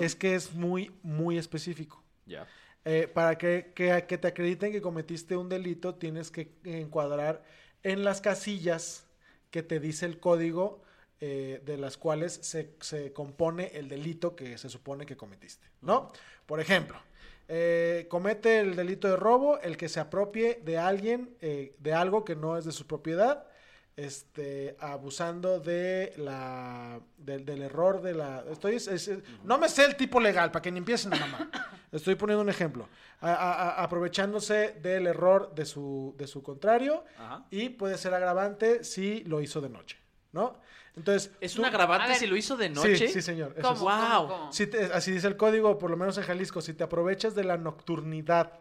[0.00, 2.02] es que es muy, muy específico.
[2.26, 2.46] Ya.
[2.86, 7.42] Eh, para que, que- que te acrediten que cometiste un delito, tienes que encuadrar
[7.82, 9.06] en las casillas
[9.54, 10.82] que te dice el código
[11.20, 16.10] eh, de las cuales se, se compone el delito que se supone que cometiste, ¿no?
[16.44, 16.98] Por ejemplo,
[17.46, 22.24] eh, comete el delito de robo el que se apropie de alguien, eh, de algo
[22.24, 23.46] que no es de su propiedad,
[23.96, 28.44] este, abusando de la, del, del error de la...
[28.50, 29.10] Estoy, es- es-
[29.44, 31.48] no me sé el tipo legal, para que ni empiecen a mamar.
[31.92, 32.88] Estoy poniendo un ejemplo.
[33.20, 37.44] A- a- a- aprovechándose del error de su, de su contrario Ajá.
[37.50, 39.96] y puede ser agravante si lo hizo de noche,
[40.32, 40.58] ¿no?
[40.96, 41.30] Entonces...
[41.40, 42.16] ¿Es tú- un agravante ver.
[42.18, 42.96] si lo hizo de noche?
[42.96, 43.52] Sí, sí, señor.
[43.56, 43.74] eso ¿Cómo?
[43.74, 43.80] es.
[43.80, 44.26] Guau.
[44.26, 44.38] ¿Cómo?
[44.40, 44.52] ¿Cómo?
[44.52, 47.44] Si te- así dice el código, por lo menos en Jalisco, si te aprovechas de
[47.44, 48.52] la nocturnidad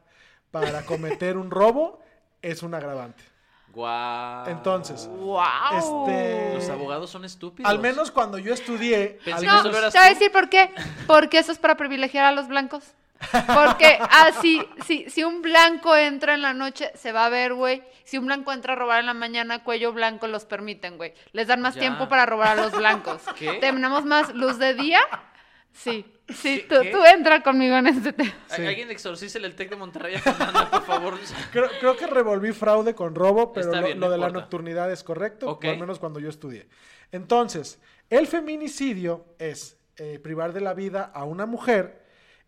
[0.51, 1.99] para cometer un robo,
[2.43, 3.23] es un agravante.
[3.73, 4.47] Guau.
[4.49, 6.07] Entonces, ¡Wow!
[6.07, 7.69] Este- Los abogados son estúpidos.
[7.69, 10.47] Al menos cuando yo estudié, Pensé que No, solo eras te voy a decir por
[10.49, 10.69] qué.
[11.07, 12.83] Porque eso es para privilegiar a los blancos.
[13.31, 17.81] Porque así, si, si un blanco entra en la noche, se va a ver, güey.
[18.03, 21.13] Si un blanco entra a robar en la mañana, cuello blanco los permiten, güey.
[21.31, 21.79] Les dan más Ya.
[21.81, 23.21] tiempo para robar a los blancos.
[23.37, 23.53] ¿Qué?
[23.53, 24.99] ¿Tenemos más luz de día?
[25.73, 26.05] Sí.
[26.29, 28.33] Sí, ¿Qué- tú, tú entra conmigo en este tema.
[28.47, 28.65] Sí.
[28.65, 31.15] Alguien exorcícele el TEC de Monterrey a Fernanda, por favor.
[31.51, 34.29] creo, creo que revolví fraude con robo, pero Está lo, bien, lo no de la
[34.29, 36.67] nocturnidad es correcto, o al menos cuando yo estudié.
[37.11, 42.01] Entonces, el feminicidio es eh, privar de la vida a una mujer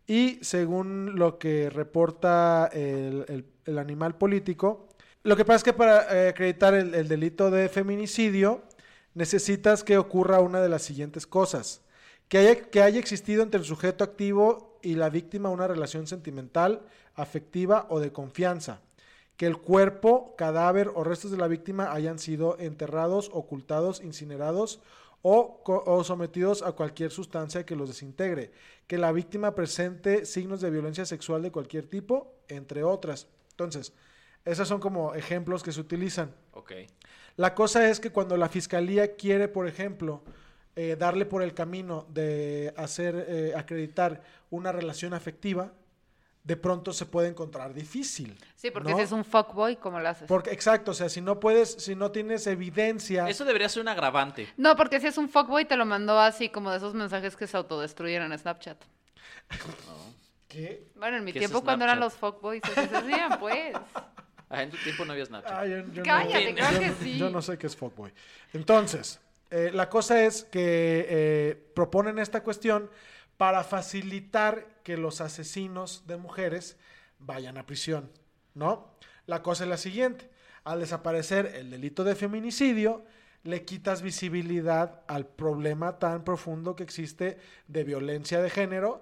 [0.07, 4.88] y según lo que reporta el, el- el animal político,
[5.23, 8.63] lo que pasa es que para eh, acreditar el, el delito de feminicidio
[9.15, 11.81] necesitas que ocurra una de las siguientes cosas.
[12.27, 16.81] Que haya, que haya existido entre el sujeto activo y la víctima una relación sentimental,
[17.15, 18.81] afectiva o de confianza.
[19.38, 24.79] Que el cuerpo, cadáver o restos de la víctima hayan sido enterrados, ocultados, incinerados
[25.21, 28.51] o, o sometidos a cualquier sustancia que los desintegre.
[28.88, 33.27] Que la víctima presente signos de violencia sexual de cualquier tipo, entre otras.
[33.51, 33.93] Entonces,
[34.45, 36.33] esos son como ejemplos que se utilizan.
[36.53, 36.71] Ok.
[37.35, 40.21] La cosa es que cuando la fiscalía quiere, por ejemplo,
[40.75, 45.71] eh, darle por el camino de hacer eh, acreditar una relación afectiva,
[46.43, 48.38] de pronto se puede encontrar difícil.
[48.55, 48.97] Sí, porque ¿no?
[48.97, 50.27] si es un fuckboy, ¿cómo lo haces?
[50.27, 53.27] Porque, exacto, o sea, si no puedes, si no tienes evidencia.
[53.27, 54.47] Eso debería ser un agravante.
[54.55, 57.47] No, porque si es un fuckboy, te lo mandó así como de esos mensajes que
[57.47, 58.77] se autodestruyeron en Snapchat.
[60.47, 60.88] ¿Qué?
[60.95, 63.75] Bueno, en mi ¿Qué es tiempo cuando eran los fuckboys, así se hacían, pues.
[64.49, 65.51] Ah, en tu tiempo no había Snapchat.
[65.51, 67.17] Ah, yo- yo no- Cállate, claro yo que no- sí.
[67.17, 68.13] Yo no sé qué es fuckboy.
[68.53, 69.19] Entonces,
[69.51, 72.89] eh, la cosa es que eh, proponen esta cuestión
[73.38, 76.77] para facilitar que los asesinos de mujeres
[77.19, 78.10] vayan a prisión,
[78.53, 78.95] ¿no?
[79.25, 80.29] La cosa es la siguiente.
[80.63, 83.03] Al desaparecer el delito de feminicidio,
[83.43, 89.01] le quitas visibilidad al problema tan profundo que existe de violencia de género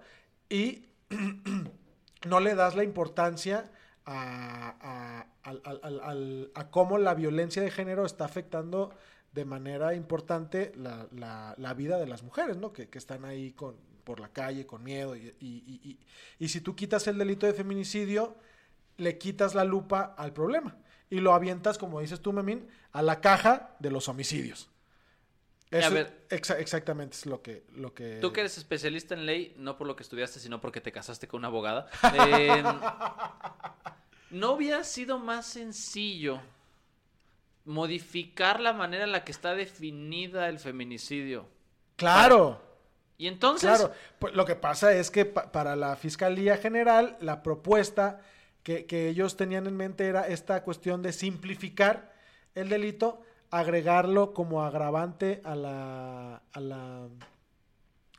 [0.50, 0.88] y
[2.28, 3.72] no le das la importancia
[4.06, 8.94] a, a- cómo la violencia de género está afectando
[9.34, 12.72] de manera importante la, la- la vida de las mujeres, ¿no?
[12.72, 15.16] Que, que están ahí con, por la calle con miedo.
[15.16, 16.00] Y, y- y-
[16.40, 18.38] y- si tú quitas el delito de feminicidio,
[18.98, 20.78] le quitas la lupa al problema
[21.10, 24.70] y lo avientas, como dices tú, Memín, a la caja de los homicidios.
[25.72, 26.28] a ver.
[26.30, 28.20] exa- exactamente es lo que, lo que...
[28.22, 31.28] Tú que eres especialista en ley, no por lo que estudiaste, sino porque te casaste
[31.28, 31.88] con una abogada.
[32.30, 32.64] eh,
[34.30, 36.40] ¿No hubiera sido más sencillo
[37.66, 41.48] modificar la manera en la que está definida el feminicidio?
[41.96, 42.62] Claro.
[43.18, 47.44] Y entonces, Claro, pues lo que pasa es que pa- para la Fiscalía General, la
[47.44, 48.22] propuesta
[48.64, 52.14] que, que ellos tenían en mente era esta cuestión de simplificar
[52.56, 53.22] el delito,
[53.52, 57.08] agregarlo como agravante a la, a la,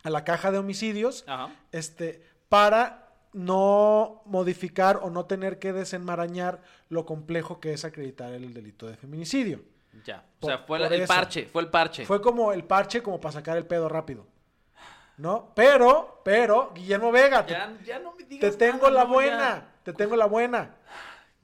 [0.05, 1.51] a la caja de homicidios, Ajá.
[1.73, 3.04] este, para
[3.35, 8.97] no modificar o no tener que desenmarañar lo complejo que es acreditar el delito de
[8.97, 9.61] feminicidio.
[10.05, 10.25] ya.
[10.41, 12.07] O sea, fue el parche, fue el parche.
[12.07, 14.27] Fue como el parche como para sacar el pedo rápido.
[15.17, 15.53] ¿No?
[15.55, 19.13] Pero, pero, Guillermo Vega, te, Ya, ya no me te digas tengo nada, la no,
[19.13, 19.39] buena.
[19.39, 19.69] ya.
[19.85, 20.75] Te tengo la buena.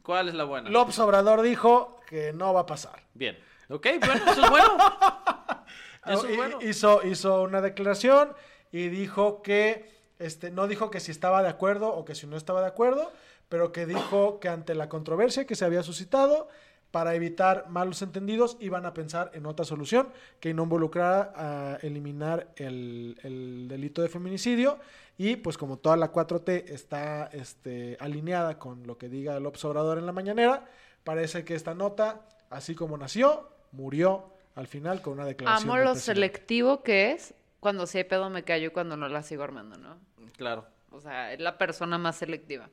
[0.03, 0.69] ¿Cuál es la buena?
[0.71, 3.03] López Obrador dijo que no va a pasar.
[3.15, 3.39] Bien.
[3.69, 4.77] Ok, bueno, eso es bueno.
[6.07, 6.59] Eso Y- es bueno.
[6.63, 8.33] hizo, hizo una declaración
[8.73, 12.37] y dijo que, este, no dijo que si estaba de acuerdo o que si no
[12.37, 13.11] estaba de acuerdo,
[13.49, 16.49] pero que dijo que ante la controversia que se había suscitado,
[16.91, 20.09] para evitar malos entendidos, iban a pensar en otra solución
[20.41, 24.79] que no involucrara a eliminar el, el delito de feminicidio.
[25.17, 29.99] Y pues como toda la 4T está este, alineada con lo que diga el observador
[29.99, 30.67] en la mañanera,
[31.05, 35.71] parece que esta nota, así como nació, murió al final con una declaración.
[35.71, 36.05] Amo lo presidente.
[36.07, 39.77] selectivo que es cuando sí hay pedo me callo y cuando no la sigo armando,
[39.77, 39.99] ¿no?
[40.37, 40.67] Claro.
[40.91, 42.69] O sea, es la persona más selectiva.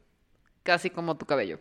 [0.63, 1.59] Casi como tu cabello.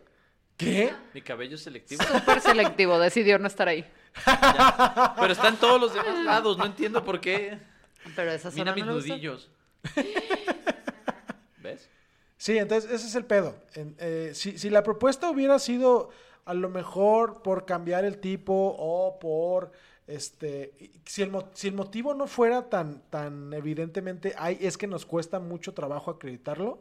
[0.57, 0.91] ¿Qué?
[1.13, 2.03] Mi cabello es selectivo.
[2.03, 3.85] Súper selectivo, decidió no estar ahí.
[4.25, 5.13] Ya.
[5.19, 6.57] Pero está en todos los demás lados.
[6.57, 7.59] No entiendo por qué.
[8.15, 9.13] Pero esa Mira mis no le gusta.
[9.13, 9.51] nudillos.
[11.61, 11.89] ¿Ves?
[12.37, 13.55] Sí, entonces ese es el pedo.
[13.73, 16.09] En- eh, si, si la propuesta hubiera sido
[16.45, 19.71] a lo mejor por cambiar el tipo o por
[20.07, 20.73] este
[21.05, 25.05] si el, mo- si el motivo no fuera tan tan evidentemente hay es que nos
[25.05, 26.79] cuesta mucho trabajo acreditarlo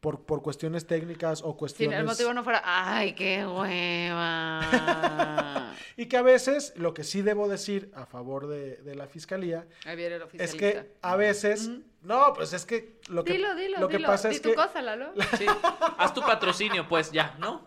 [0.00, 5.72] por, por cuestiones técnicas o Si cuestiones el motivo no fuera, ay, qué hueva.
[5.96, 9.66] y que a veces lo que sí debo decir a favor de, de la fiscalía
[9.84, 11.70] Ahí viene el es que a veces
[12.02, 14.08] no pues es que lo que Dilo, dilo, lo que dilo.
[14.08, 15.12] pasa Di es tu que cosa, Lalo.
[15.36, 15.46] Sí.
[15.98, 17.64] Haz tu patrocinio, pues ya, ¿no?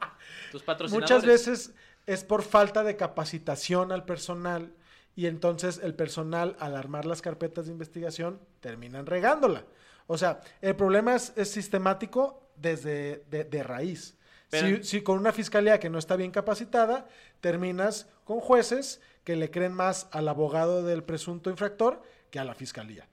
[0.52, 1.12] Tus patrocinadores.
[1.12, 1.74] Muchas veces
[2.14, 4.74] es por falta de capacitación al personal
[5.16, 9.66] y entonces el personal al armar las carpetas de investigación terminan regándola.
[10.08, 14.18] O sea, el problema es, es sistemático desde de, de raíz.
[14.50, 17.08] Pero- Si, si con una fiscalía que no está bien capacitada,
[17.42, 22.56] terminas con jueces que le creen más al abogado del presunto infractor que a la
[22.56, 23.08] fiscalía.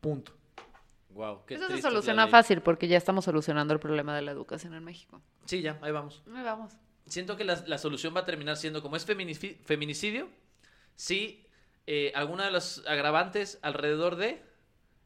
[0.00, 0.32] Punto.
[1.10, 4.74] Wow, qué Eso se soluciona fácil porque ya estamos solucionando el problema de la educación
[4.74, 5.20] en México.
[5.44, 6.22] Sí, ya, ahí vamos.
[6.34, 6.72] Ahí vamos.
[7.10, 10.28] Siento que la, la solución va a terminar siendo, como es feminici- feminicidio,
[10.96, 11.44] si
[11.86, 14.42] eh, alguna de los agravantes alrededor de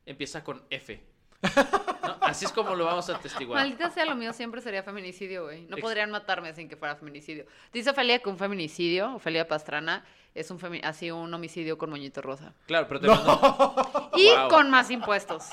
[0.07, 1.03] empieza con F.
[1.43, 2.17] ¿No?
[2.23, 3.59] Así es como lo vamos a atestiguar.
[3.61, 5.63] Maldita sea, lo mío siempre sería feminicidio, güey.
[5.67, 7.47] No Ex- podrían matarme sin que fuera feminicidio.
[7.73, 12.21] Dice Ofelia que un feminicidio, Ofelia Pastrana, es un femi- así un homicidio con moñito
[12.23, 12.55] rosa.
[12.67, 14.49] Claro, pero te mando- Y Wow.
[14.49, 15.45] con más impuestos.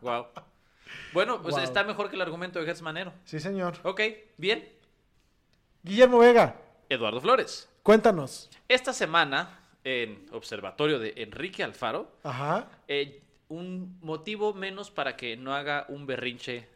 [0.00, 0.26] Wow.
[1.12, 1.64] Bueno, pues Wow.
[1.64, 3.12] está mejor que el argumento de Gertz Manero.
[3.24, 3.78] Sí, señor.
[3.84, 4.00] Ok,
[4.36, 4.68] bien.
[5.82, 6.56] Guillermo Vega,
[6.88, 7.68] Eduardo Flores.
[7.82, 8.48] cuéntanos.
[8.68, 12.68] Esta semana, en observatorio de Enrique Alfaro, Ajá.
[12.88, 16.68] eh, un motivo menos para que no haga un berrinche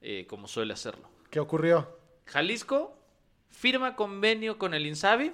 [0.00, 1.08] eh, como suele hacerlo.
[1.30, 1.98] ¿Qué ocurrió?
[2.26, 2.96] Jalisco
[3.50, 5.32] firma convenio con el INSABI,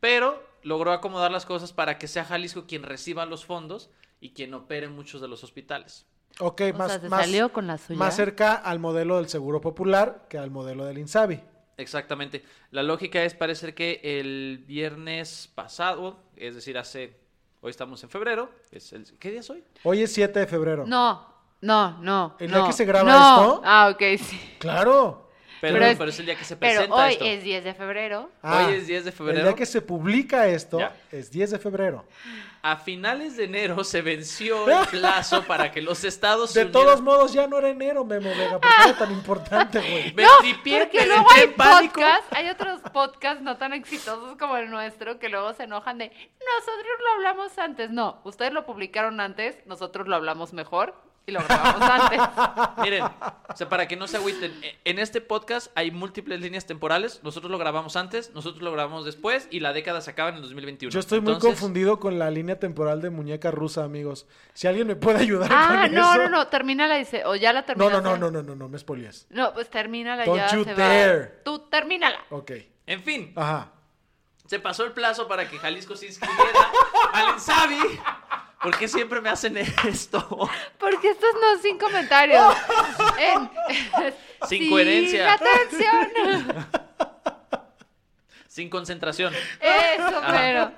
[0.00, 4.54] pero logró acomodar las cosas para que sea Jalisco quien reciba los fondos y quien
[4.54, 6.06] opere muchos de los hospitales.
[6.40, 7.98] Ok, O más, sea, se más, salió con la suya.
[7.98, 11.40] más cerca al modelo del Seguro Popular que al modelo del INSABI.
[11.76, 12.44] Exactamente.
[12.70, 17.16] La lógica es parecer que el viernes pasado, es decir, hace,
[17.60, 19.64] hoy estamos en febrero, es el, ¿qué día es hoy?
[19.82, 20.86] Hoy es 7 de febrero.
[20.86, 21.26] No,
[21.60, 22.36] no, no.
[22.38, 23.18] ¿El día no, que se graba no.
[23.18, 23.62] esto?
[23.64, 24.56] Ah, ok, sí.
[24.58, 25.23] Claro.
[25.72, 27.24] Pero, Pero pero es- el día que se Pero presenta hoy esto.
[27.24, 28.30] es 10 de febrero.
[28.42, 29.42] Ah, Hoy es 10 de El febrero.
[29.44, 30.94] día que se publica esto Ya.
[31.10, 32.04] es 10 de febrero.
[32.62, 37.32] A finales de enero se venció el plazo para que los estados De todos modos,
[37.34, 38.58] ya no era enero, Memo Vega.
[38.58, 40.14] ¿Por qué era tan importante, güey?
[40.24, 45.28] No, porque luego hay podcasts, hay otros podcasts no tan exitosos como el nuestro que
[45.28, 47.90] luego se enojan de nosotros lo hablamos antes.
[47.90, 50.94] No, ustedes lo publicaron antes, nosotros lo hablamos mejor
[51.26, 52.20] y lo grabamos antes.
[52.82, 56.66] Miren, o sea, para que no se agüiten, e- en este podcast hay múltiples líneas
[56.66, 57.20] temporales.
[57.22, 60.42] Nosotros lo grabamos antes, nosotros lo grabamos después y la década se acaba en el
[60.42, 60.90] 2021.
[60.92, 64.26] Yo estoy muy confundido con la línea temporal de muñeca rusa, amigos.
[64.52, 66.22] Si alguien me puede ayudar Ah, con no, eso.
[66.24, 67.24] no, no, termínala y se...
[67.24, 68.02] O ya la No, terminaste.
[68.02, 69.26] no, no, no, no, no, no, me spoilees.
[69.30, 71.18] No, pues termínala Don't ya you se dare.
[71.20, 71.28] va.
[71.44, 72.18] Tú termínala.
[72.30, 72.52] Ok.
[72.86, 73.72] En fin, Ajá.
[74.46, 76.42] se pasó el plazo para que Jalisco se inscribiera
[77.14, 77.78] al Insabi.
[78.64, 79.56] ¿Por qué siempre me hacen
[79.88, 80.48] esto?
[80.78, 82.52] Porque estos no sin comentarios.
[83.18, 83.50] En-
[84.48, 85.34] Sin coherencia.
[85.34, 86.66] atención.
[88.48, 89.32] Sin concentración.
[89.60, 90.72] Eso, pero.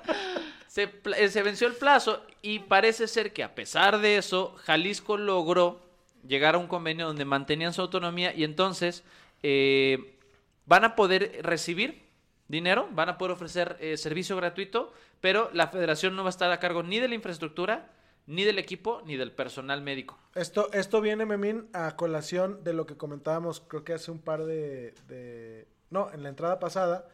[0.67, 5.17] Se, eh, se venció el plazo y parece ser que a pesar de eso, Jalisco
[5.17, 5.81] logró
[6.27, 9.03] llegar a un convenio donde mantenían su autonomía y entonces
[9.43, 10.17] eh,
[10.65, 12.06] van a poder recibir
[12.47, 14.91] dinero, van a poder ofrecer eh, servicio gratuito,
[15.21, 17.89] pero la federación no va a estar a cargo ni de la infraestructura,
[18.25, 20.17] ni del equipo, ni del personal médico.
[20.35, 24.43] Esto, esto viene, Memín, a colación de lo que comentábamos, creo que hace un par
[24.45, 27.07] de, de- No, en la entrada pasada,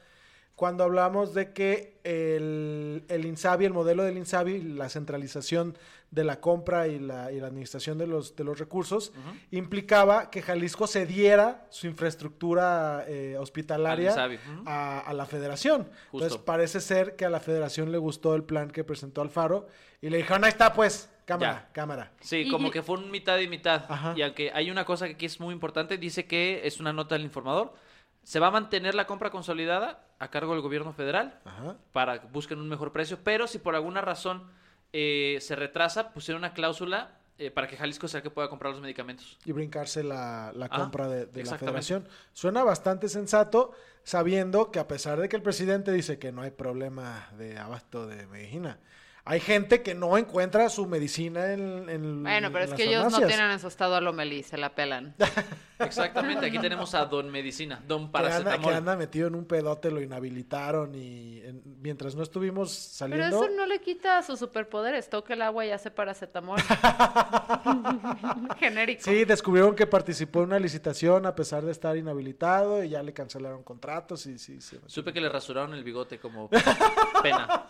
[0.56, 5.78] cuando hablamos de que el, el INSABI, el modelo del INSABI, la centralización
[6.12, 9.12] de la compra y la, y la administración de los, de los recursos,
[9.49, 14.14] implicaba que Jalisco cediera su infraestructura eh, hospitalaria
[14.66, 15.84] a, a la federación.
[16.12, 16.26] Justo.
[16.26, 19.68] Entonces parece ser que a la federación le gustó el plan que presentó Alfaro
[20.01, 21.74] y le dijeron, ahí está pues, cámara, Ya.
[21.74, 22.12] cámara.
[22.22, 23.86] Sí, Y- como y- que fue un mitad y mitad.
[23.89, 24.14] Ajá.
[24.16, 27.16] Y aunque hay una cosa que aquí es muy importante, dice que es una nota
[27.16, 27.74] del informador.
[28.22, 31.76] Se va a mantener la compra consolidada a cargo del gobierno federal Ajá.
[31.91, 34.43] para que busquen un mejor precio, pero si por alguna razón
[34.93, 38.71] eh, se retrasa, pusieron una cláusula eh, para que Jalisco sea el que pueda comprar
[38.74, 39.38] los medicamentos.
[39.43, 42.07] y brincarse la, la Ah, compra de, de la federación.
[42.34, 43.71] Suena bastante sensato,
[44.03, 48.05] sabiendo que a pesar de que el presidente dice que no hay problema de abasto
[48.05, 48.78] de medicina,
[49.26, 53.09] hay gente que no encuentra su medicina en, en Bueno, pero en es que ellos
[53.11, 55.15] no tienen en su estado a Lomelí, se la pelan.
[55.80, 58.74] Exactamente, aquí tenemos a Don Medicina, Don Que anda, que Paracetamol.
[58.74, 62.69] anda metido en un pedote, lo inhabilitaron y en- mientras no estuvimos
[62.99, 63.43] Pero saliendo...
[63.43, 65.09] eso no le quita sus superpoderes.
[65.09, 66.59] Toca el agua y hace paracetamol.
[68.59, 69.01] Genérico.
[69.03, 73.13] Sí, descubrieron que participó en una licitación a pesar de estar inhabilitado y ya le
[73.13, 74.78] cancelaron contratos y sí, sí.
[74.86, 76.49] Supe que le rasuraron el bigote como
[77.24, 77.65] pena.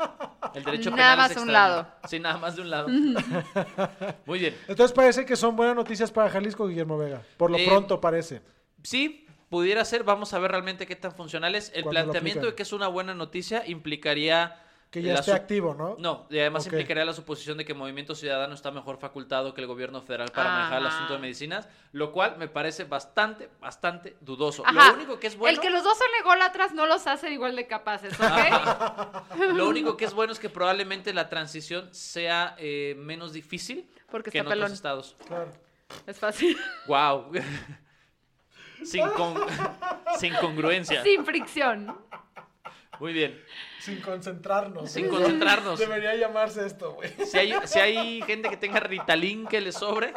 [0.54, 1.88] El derecho Nada penal más un lado.
[2.08, 2.88] Sí, nada más de un lado.
[4.26, 4.56] Muy bien.
[4.68, 7.22] Entonces parece que son buenas noticias para Jalisco, Guillermo Vega.
[7.38, 8.42] Por lo Eh, pronto parece.
[8.84, 10.04] Sí, pudiera ser.
[10.04, 11.72] Vamos a ver realmente qué tan funcional es.
[11.76, 14.60] El planteamiento de que es una buena noticia implicaría...
[14.94, 15.96] Que ya la esté activo, ¿no?
[15.98, 19.66] No, y además implicaría la suposición de que Movimiento Ciudadano está mejor facultado que el
[19.66, 24.62] gobierno federal para manejar el asunto de medicinas, lo cual me parece bastante, bastante dudoso.
[24.64, 24.90] Ajá.
[24.90, 25.52] Lo único que es bueno...
[25.52, 29.36] El que los dos son ególatras no los hace igual de capaces, ¿ok?
[29.56, 34.30] Lo único que es bueno es que probablemente la transición sea eh, menos difícil Porque
[34.30, 35.16] que está en otros estados.
[35.26, 35.52] Claro.
[36.06, 36.56] Es fácil.
[36.86, 37.32] Wow.
[38.84, 39.42] sin, con-
[40.20, 41.02] sin congruencia.
[41.02, 41.98] Sin fricción.
[43.04, 43.44] Muy bien.
[43.82, 44.90] Sin concentrarnos.
[44.90, 45.78] Sin concentrarnos.
[45.78, 47.12] Debería llamarse esto, güey.
[47.26, 50.14] Si hay, si hay gente que tenga Ritalin que le sobre.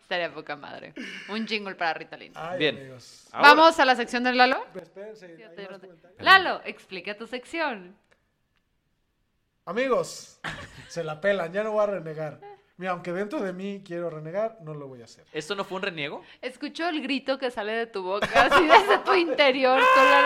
[0.00, 0.94] Estaría poca madre.
[1.28, 2.30] Un jingle para Ritalin.
[2.36, 2.76] Ay, Bien.
[2.76, 3.26] amigos.
[3.32, 4.64] Ahora- Vamos a la sección del Lalo.
[4.76, 6.20] Espérense, te- comentarios.
[6.20, 7.96] Lalo, explica tu sección.
[9.64, 10.38] Amigos,
[10.86, 12.38] se la pelan, ya no voy a renegar.
[12.76, 15.24] Mira, aunque dentro de mí quiero renegar, no lo voy a hacer.
[15.32, 16.22] ¿Esto no fue un reniego?
[16.40, 19.80] Escucho el grito que sale de tu boca, así desde tu interior.
[19.94, 20.22] Con la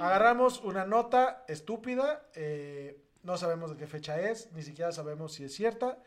[0.00, 5.44] Agarramos una nota estúpida, eh, no sabemos de qué fecha es, ni siquiera sabemos si
[5.44, 5.98] es cierta,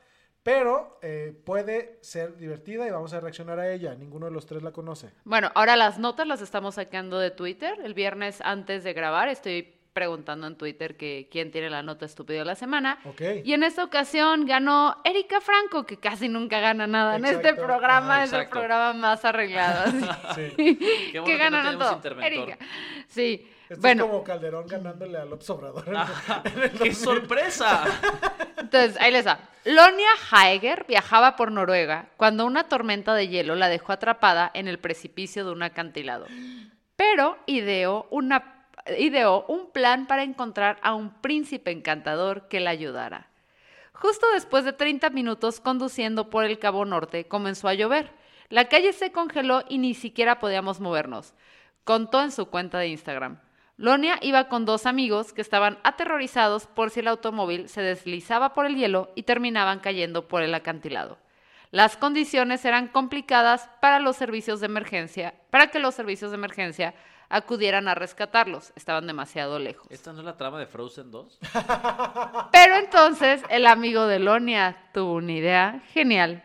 [0.44, 3.94] pero eh, puede ser divertida y vamos a reaccionar a ella.
[3.96, 5.12] Ninguno de los tres la conoce.
[5.26, 7.78] Bueno, ahora las notas las estamos sacando de Twitter.
[7.84, 12.40] El viernes antes de grabar estoy preguntando en Twitter que quién tiene la nota estúpida
[12.40, 13.00] de la semana.
[13.06, 13.22] Ok.
[13.44, 17.66] Y en esta ocasión ganó Erika Franco, que casi nunca gana nada en este Exacto.
[17.66, 18.16] programa.
[18.16, 18.60] Ajá, es el exacto.
[18.60, 19.84] programa más arreglado.
[19.86, 20.52] así.
[20.58, 20.78] Sí.
[21.12, 22.22] Qué bueno que no todo.
[22.22, 22.58] Erika.
[23.08, 23.50] Sí.
[23.70, 25.86] Esto bueno, es como Calderón ganándole a López Obrador.
[25.86, 26.96] ¡Qué 2000.
[26.96, 27.84] sorpresa!
[28.58, 29.40] Entonces, ahí les va.
[29.64, 34.80] Lonia Haeger viajaba por Noruega cuando una tormenta de hielo la dejó atrapada en el
[34.80, 36.26] precipicio de un acantilado.
[36.96, 38.59] Pero ideó, una,
[38.98, 43.28] ideó un plan para encontrar a un príncipe encantador que la ayudara.
[43.94, 48.12] Justo después de 30 minutos conduciendo por el Cabo Norte, comenzó a llover.
[48.48, 51.34] La calle se congeló y ni siquiera podíamos movernos.
[51.84, 53.40] Contó en su cuenta de Instagram.
[53.78, 58.66] Lonia iba con dos amigos que estaban aterrorizados por si el automóvil se deslizaba por
[58.66, 61.18] el hielo y terminaban cayendo por el acantilado.
[61.72, 66.96] Las condiciones eran complicadas para los servicios de emergencia, para que los servicios de emergencia
[67.30, 68.74] acudieran a rescatarlos.
[68.76, 69.88] Estaban demasiado lejos.
[69.90, 71.40] ¿Esta no es la trama de Frozen 2?
[72.52, 76.44] Pero entonces el amigo de Lonia tuvo una idea genial.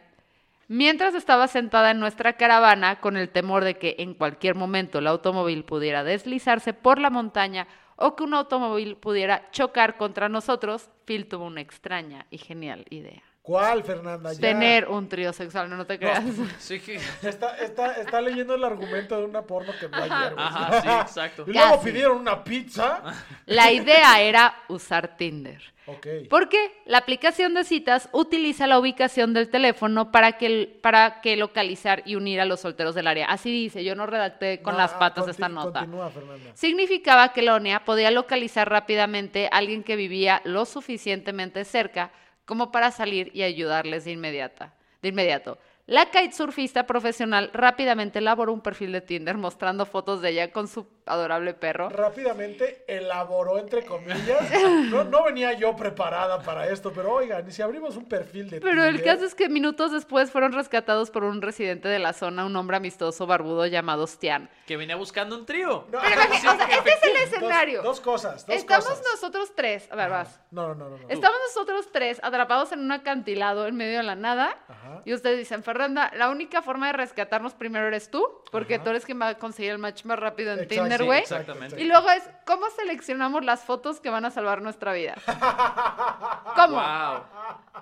[0.69, 5.07] Mientras estaba sentada en nuestra caravana con el temor de que en cualquier momento el
[5.07, 7.67] automóvil pudiera deslizarse por la montaña
[7.97, 13.23] o que un automóvil pudiera chocar contra nosotros, Phil tuvo una extraña y genial idea.
[13.45, 14.33] ¿Cuál, Fernanda?
[14.33, 14.41] Ya.
[14.41, 16.25] Tener un trío sexual, no, no te creas.
[16.59, 16.99] Sí, que...
[17.23, 20.33] Está, está, está leyendo el argumento de una porno que vio ayer.
[20.33, 20.47] güey.
[20.47, 21.45] Ajá, sí, exacto.
[21.47, 21.85] Y luego Casi.
[21.85, 23.03] pidieron una pizza.
[23.45, 25.61] La idea era usar Tinder.
[25.85, 26.07] Ok.
[26.31, 32.03] Porque la aplicación de citas utiliza la ubicación del teléfono para que, para que localizar
[32.07, 33.27] y unir a los solteros del área.
[33.27, 35.81] Así dice, yo no redacté con No, las ah, patas esta nota.
[35.81, 36.51] Continúa, Fernanda.
[36.55, 42.11] Significaba que Lonia podía localizar rápidamente a alguien que vivía lo suficientemente cerca
[42.45, 45.59] como para salir y ayudarles de inmediata, de inmediato.
[45.87, 50.87] La kitesurfista profesional rápidamente elaboró un perfil de Tinder mostrando fotos de ella con su
[51.07, 51.89] adorable perro.
[51.89, 54.41] Rápidamente elaboró, entre comillas.
[54.95, 58.61] No, no venía yo preparada para esto, pero oigan, y si abrimos un perfil de
[58.61, 62.45] Pero el caso es que minutos después fueron rescatados por un residente de la zona,
[62.45, 64.49] un hombre amistoso barbudo llamado Stian.
[64.67, 65.87] Que venía buscando un trío.
[65.91, 67.83] No, Pero o sea, este es el escenario.
[67.83, 69.05] Dos, cosas, dos Estamos cosas.
[69.13, 70.41] nosotros tres, a ver, vas.
[70.51, 70.99] No, no, no, no.
[70.99, 71.09] no.
[71.09, 74.59] Estamos nosotros tres atrapados en un acantilado en medio de la nada.
[74.69, 75.03] Ajá.
[75.05, 79.05] Y ustedes dicen, Fernanda, la única forma de rescatarnos primero eres tú, porque tú eres
[79.05, 81.21] quien va a conseguir el match más rápido en Exacto, Tinder, güey.
[81.21, 81.81] exactamente.
[81.81, 85.15] Y luego es, ¿cómo seleccionamos las fotos que van a salvar nuestra vida?
[86.57, 86.77] ¿Cómo?
[86.77, 87.25] Wow.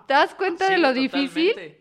[0.07, 1.79] ¿Te das cuenta de lo difícil?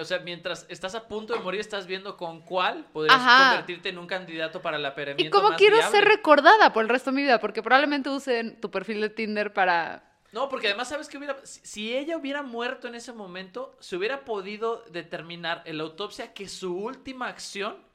[0.00, 3.50] O sea, mientras estás a punto de morir, estás viendo con cuál podrías Ajá.
[3.50, 5.96] convertirte en un candidato para el ¿Y cómo más quiero viable.
[5.96, 7.38] ser recordada por el resto de mi vida?
[7.38, 10.02] Porque probablemente use tu perfil de Tinder para...
[10.32, 11.36] No, porque además, ¿sabes qué hubiera?
[11.46, 16.34] Si, si ella hubiera muerto en ese momento, se hubiera podido determinar en la autopsia
[16.34, 17.85] que su última acción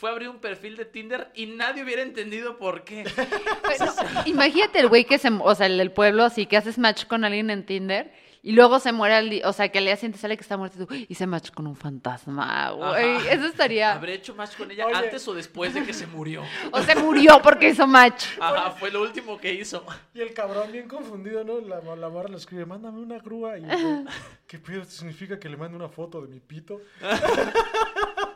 [0.00, 3.04] fue abrir un perfil de Tinder y nadie hubiera entendido por qué.
[3.68, 3.92] Pero,
[4.24, 7.22] imagínate el güey que se, o sea, el del pueblo, así que haces match con
[7.22, 8.10] alguien en Tinder
[8.42, 10.56] y luego se muere al día, o sea, que al día siguiente sale que está
[10.56, 13.16] muerto y tú, hice match con un fantasma, güey.
[13.16, 13.30] Ajá.
[13.30, 13.92] Eso estaría.
[13.92, 14.96] ¿Habré hecho match con ella Oye.
[14.96, 16.44] antes o después de que se murió?
[16.72, 18.24] O se murió porque hizo match.
[18.40, 19.84] Ajá, fue lo último que hizo.
[20.14, 21.60] Y el cabrón bien confundido, ¿no?
[21.60, 23.58] La, la morra le escribe, mándame una grúa.
[23.58, 24.04] Y yo,
[24.46, 26.80] ¿qué pedo significa que le mande una foto de mi pito?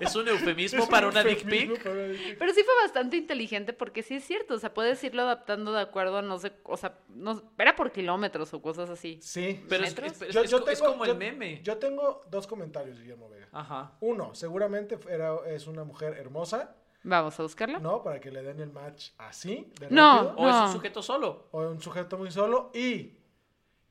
[0.01, 1.83] Es un eufemismo Es un para una dick eufemismo pic.
[1.83, 2.39] para una dick pic.
[2.39, 5.81] Pero sí fue bastante inteligente porque sí es cierto, o sea, puedes irlo adaptando de
[5.81, 9.19] acuerdo a no sé, o sea, no, era por kilómetros o cosas así.
[9.23, 9.65] Sí.
[9.69, 11.61] Pero es, es- es- Yo- es tengo- como yo- el meme.
[11.63, 13.49] Yo tengo dos comentarios, Guillermo Vega.
[13.53, 13.93] Ajá.
[14.01, 16.77] Uno, seguramente era, es una mujer hermosa,
[17.07, 17.79] Vamos a buscarla.
[17.81, 18.03] ¿no?
[18.03, 20.15] Para que le den el match así, de No.
[20.25, 20.35] rápido.
[20.39, 21.49] O es un sujeto solo.
[21.51, 22.71] O un sujeto muy solo.
[22.75, 23.13] Y,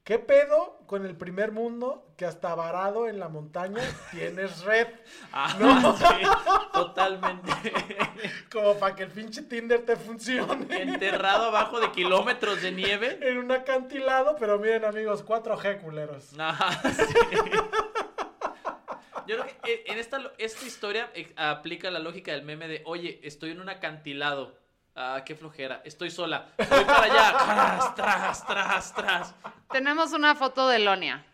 [0.04, 3.82] ¿qué pedo con el primer mundo que hasta varado en la montaña
[4.12, 4.88] tienes red?
[5.32, 5.98] Ah, No.
[5.98, 6.06] sí,
[6.74, 7.52] totalmente.
[8.52, 10.82] Como para que el pinche Tinder te funcione.
[10.82, 13.20] Enterrado abajo de kilómetros de nieve.
[13.22, 16.38] En un acantilado, pero miren amigos, 4G culeros.
[16.38, 17.14] Ajá, sí.
[19.26, 22.82] Yo creo que eh, en esta, esta historia eh, aplica la lógica del meme de,
[22.86, 24.58] oye, estoy en un acantilado.
[24.96, 25.82] Ah, qué flojera.
[25.84, 26.48] Estoy sola.
[26.58, 27.94] Voy para allá.
[27.96, 29.36] Tras, tras, tras, tras.
[29.72, 31.26] Tenemos una foto de Lonia.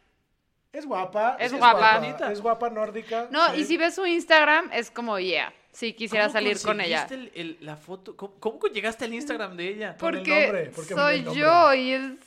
[0.72, 1.36] Es guapa.
[1.40, 2.00] Es guapa.
[2.00, 2.32] bonita.
[2.32, 3.28] Es guapa nórdica.
[3.32, 3.62] No, sí.
[3.62, 7.02] y si ves su Instagram, es como, yeah, sí quisiera ¿Cómo salir con ella.
[7.08, 8.16] conseguiste el- el- la foto?
[8.16, 9.98] ¿Cómo, cómo llegaste al Instagram de ella?
[9.98, 11.42] Con el Porque nombre, porque soy el nombre.
[11.42, 12.20] yo y es el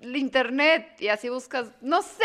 [0.00, 2.22] internet y así buscas, no sé.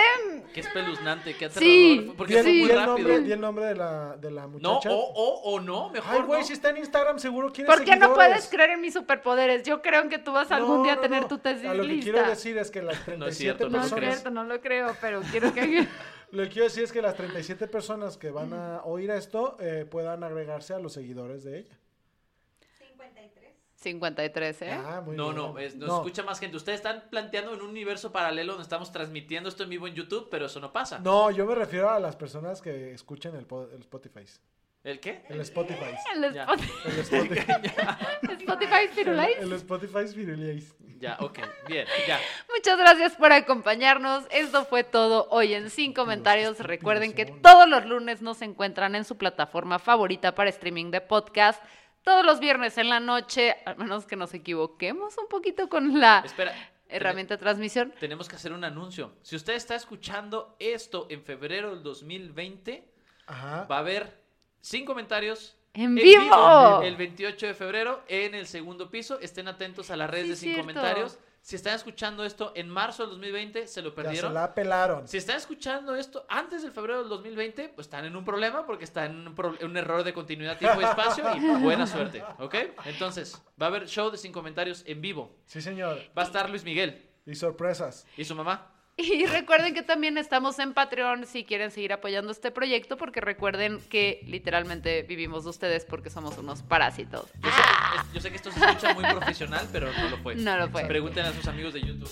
[0.53, 2.15] Qué espeluznante, qué Sí, aterrador.
[2.17, 2.85] Porque Di fue el, muy rápido.
[2.97, 4.91] nombre, di el nombre de la, de la No, muchacha.
[4.91, 6.47] o, o, o no, mejor Ay, güey, no.
[6.47, 9.63] si está en Instagram seguro quiere ¿Por qué no puedes creer en mis superpoderes?
[9.63, 11.27] Yo creo en que tú vas a algún No, día no, tener no.
[11.27, 12.11] tu tesis A lo que lista.
[12.11, 14.09] quiero decir es que las 37 No es cierto, no no es personas...
[14.15, 15.87] cierto, no lo creo, pero quiero que...
[16.31, 19.85] Lo que quiero decir es que las 37 personas que van a oír esto eh,
[19.89, 21.77] puedan agregarse a los seguidores de ella.
[23.83, 24.71] 53, ¿eh?
[24.71, 25.35] Ah, muy No, bien.
[25.37, 26.57] no, es- nos No, escucha más gente.
[26.57, 30.27] Ustedes están planteando en un universo paralelo donde estamos transmitiendo esto en vivo en YouTube,
[30.31, 30.99] pero eso no pasa.
[30.99, 34.25] No, yo me refiero a las personas que escuchen el, po- el Spotify.
[34.83, 35.23] ¿El qué?
[35.29, 35.95] El Spotify.
[36.15, 36.25] El.
[36.25, 37.51] Spotify, El Spotify.
[38.43, 39.37] Spotify Firulais.
[39.39, 40.75] el Spotify Firulais.
[40.99, 42.19] Ya, ok, bien, ya.
[42.53, 44.25] Muchas gracias por acompañarnos.
[44.31, 46.59] Esto fue todo hoy en Sin Comentarios.
[46.59, 51.61] Recuerden que todos los lunes nos encuentran en su plataforma favorita para streaming de podcast.
[52.03, 56.21] Todos los viernes en la noche, a menos que nos equivoquemos un poquito con la
[56.25, 56.53] Espera.
[56.89, 57.93] herramienta de transmisión.
[57.99, 59.13] Tenemos que hacer un anuncio.
[59.21, 62.83] Si usted está escuchando esto en febrero del 2020,
[63.27, 63.65] Ajá.
[63.71, 64.21] va a haber
[64.61, 65.55] sin comentarios.
[65.75, 66.81] ¡En vivo!
[66.83, 69.19] El 28 de febrero en el segundo piso.
[69.21, 70.61] Estén atentos a las redes Sí, de Sin cierto.
[70.61, 71.17] Comentarios.
[71.43, 74.31] Si están escuchando esto en marzo del 2020, se lo Ya perdieron.
[74.31, 75.07] se la pelaron.
[75.09, 78.85] Si están escuchando esto antes del febrero del 2020, pues están en un problema porque
[78.85, 82.55] están en un, pro- un error de continuidad, tiempo y espacio y buena suerte, ¿ok?
[82.85, 85.35] Entonces, va a haber show de sin comentarios en vivo.
[85.45, 85.99] Sí, señor.
[86.17, 88.07] Va a estar Luis Miguel Y sorpresas.
[88.15, 88.69] y su mamá.
[88.95, 93.79] Y recuerden que también estamos en Patreon si quieren seguir apoyando este proyecto, porque recuerden
[93.89, 97.25] que literalmente vivimos de ustedes porque somos unos parásitos.
[97.41, 100.17] Yo sé, que, es- yo sé que esto se escucha muy profesional, pero no lo
[100.17, 100.35] fue.
[100.35, 100.85] No lo fue.
[100.85, 102.11] Pregunten a sus amigos de YouTube.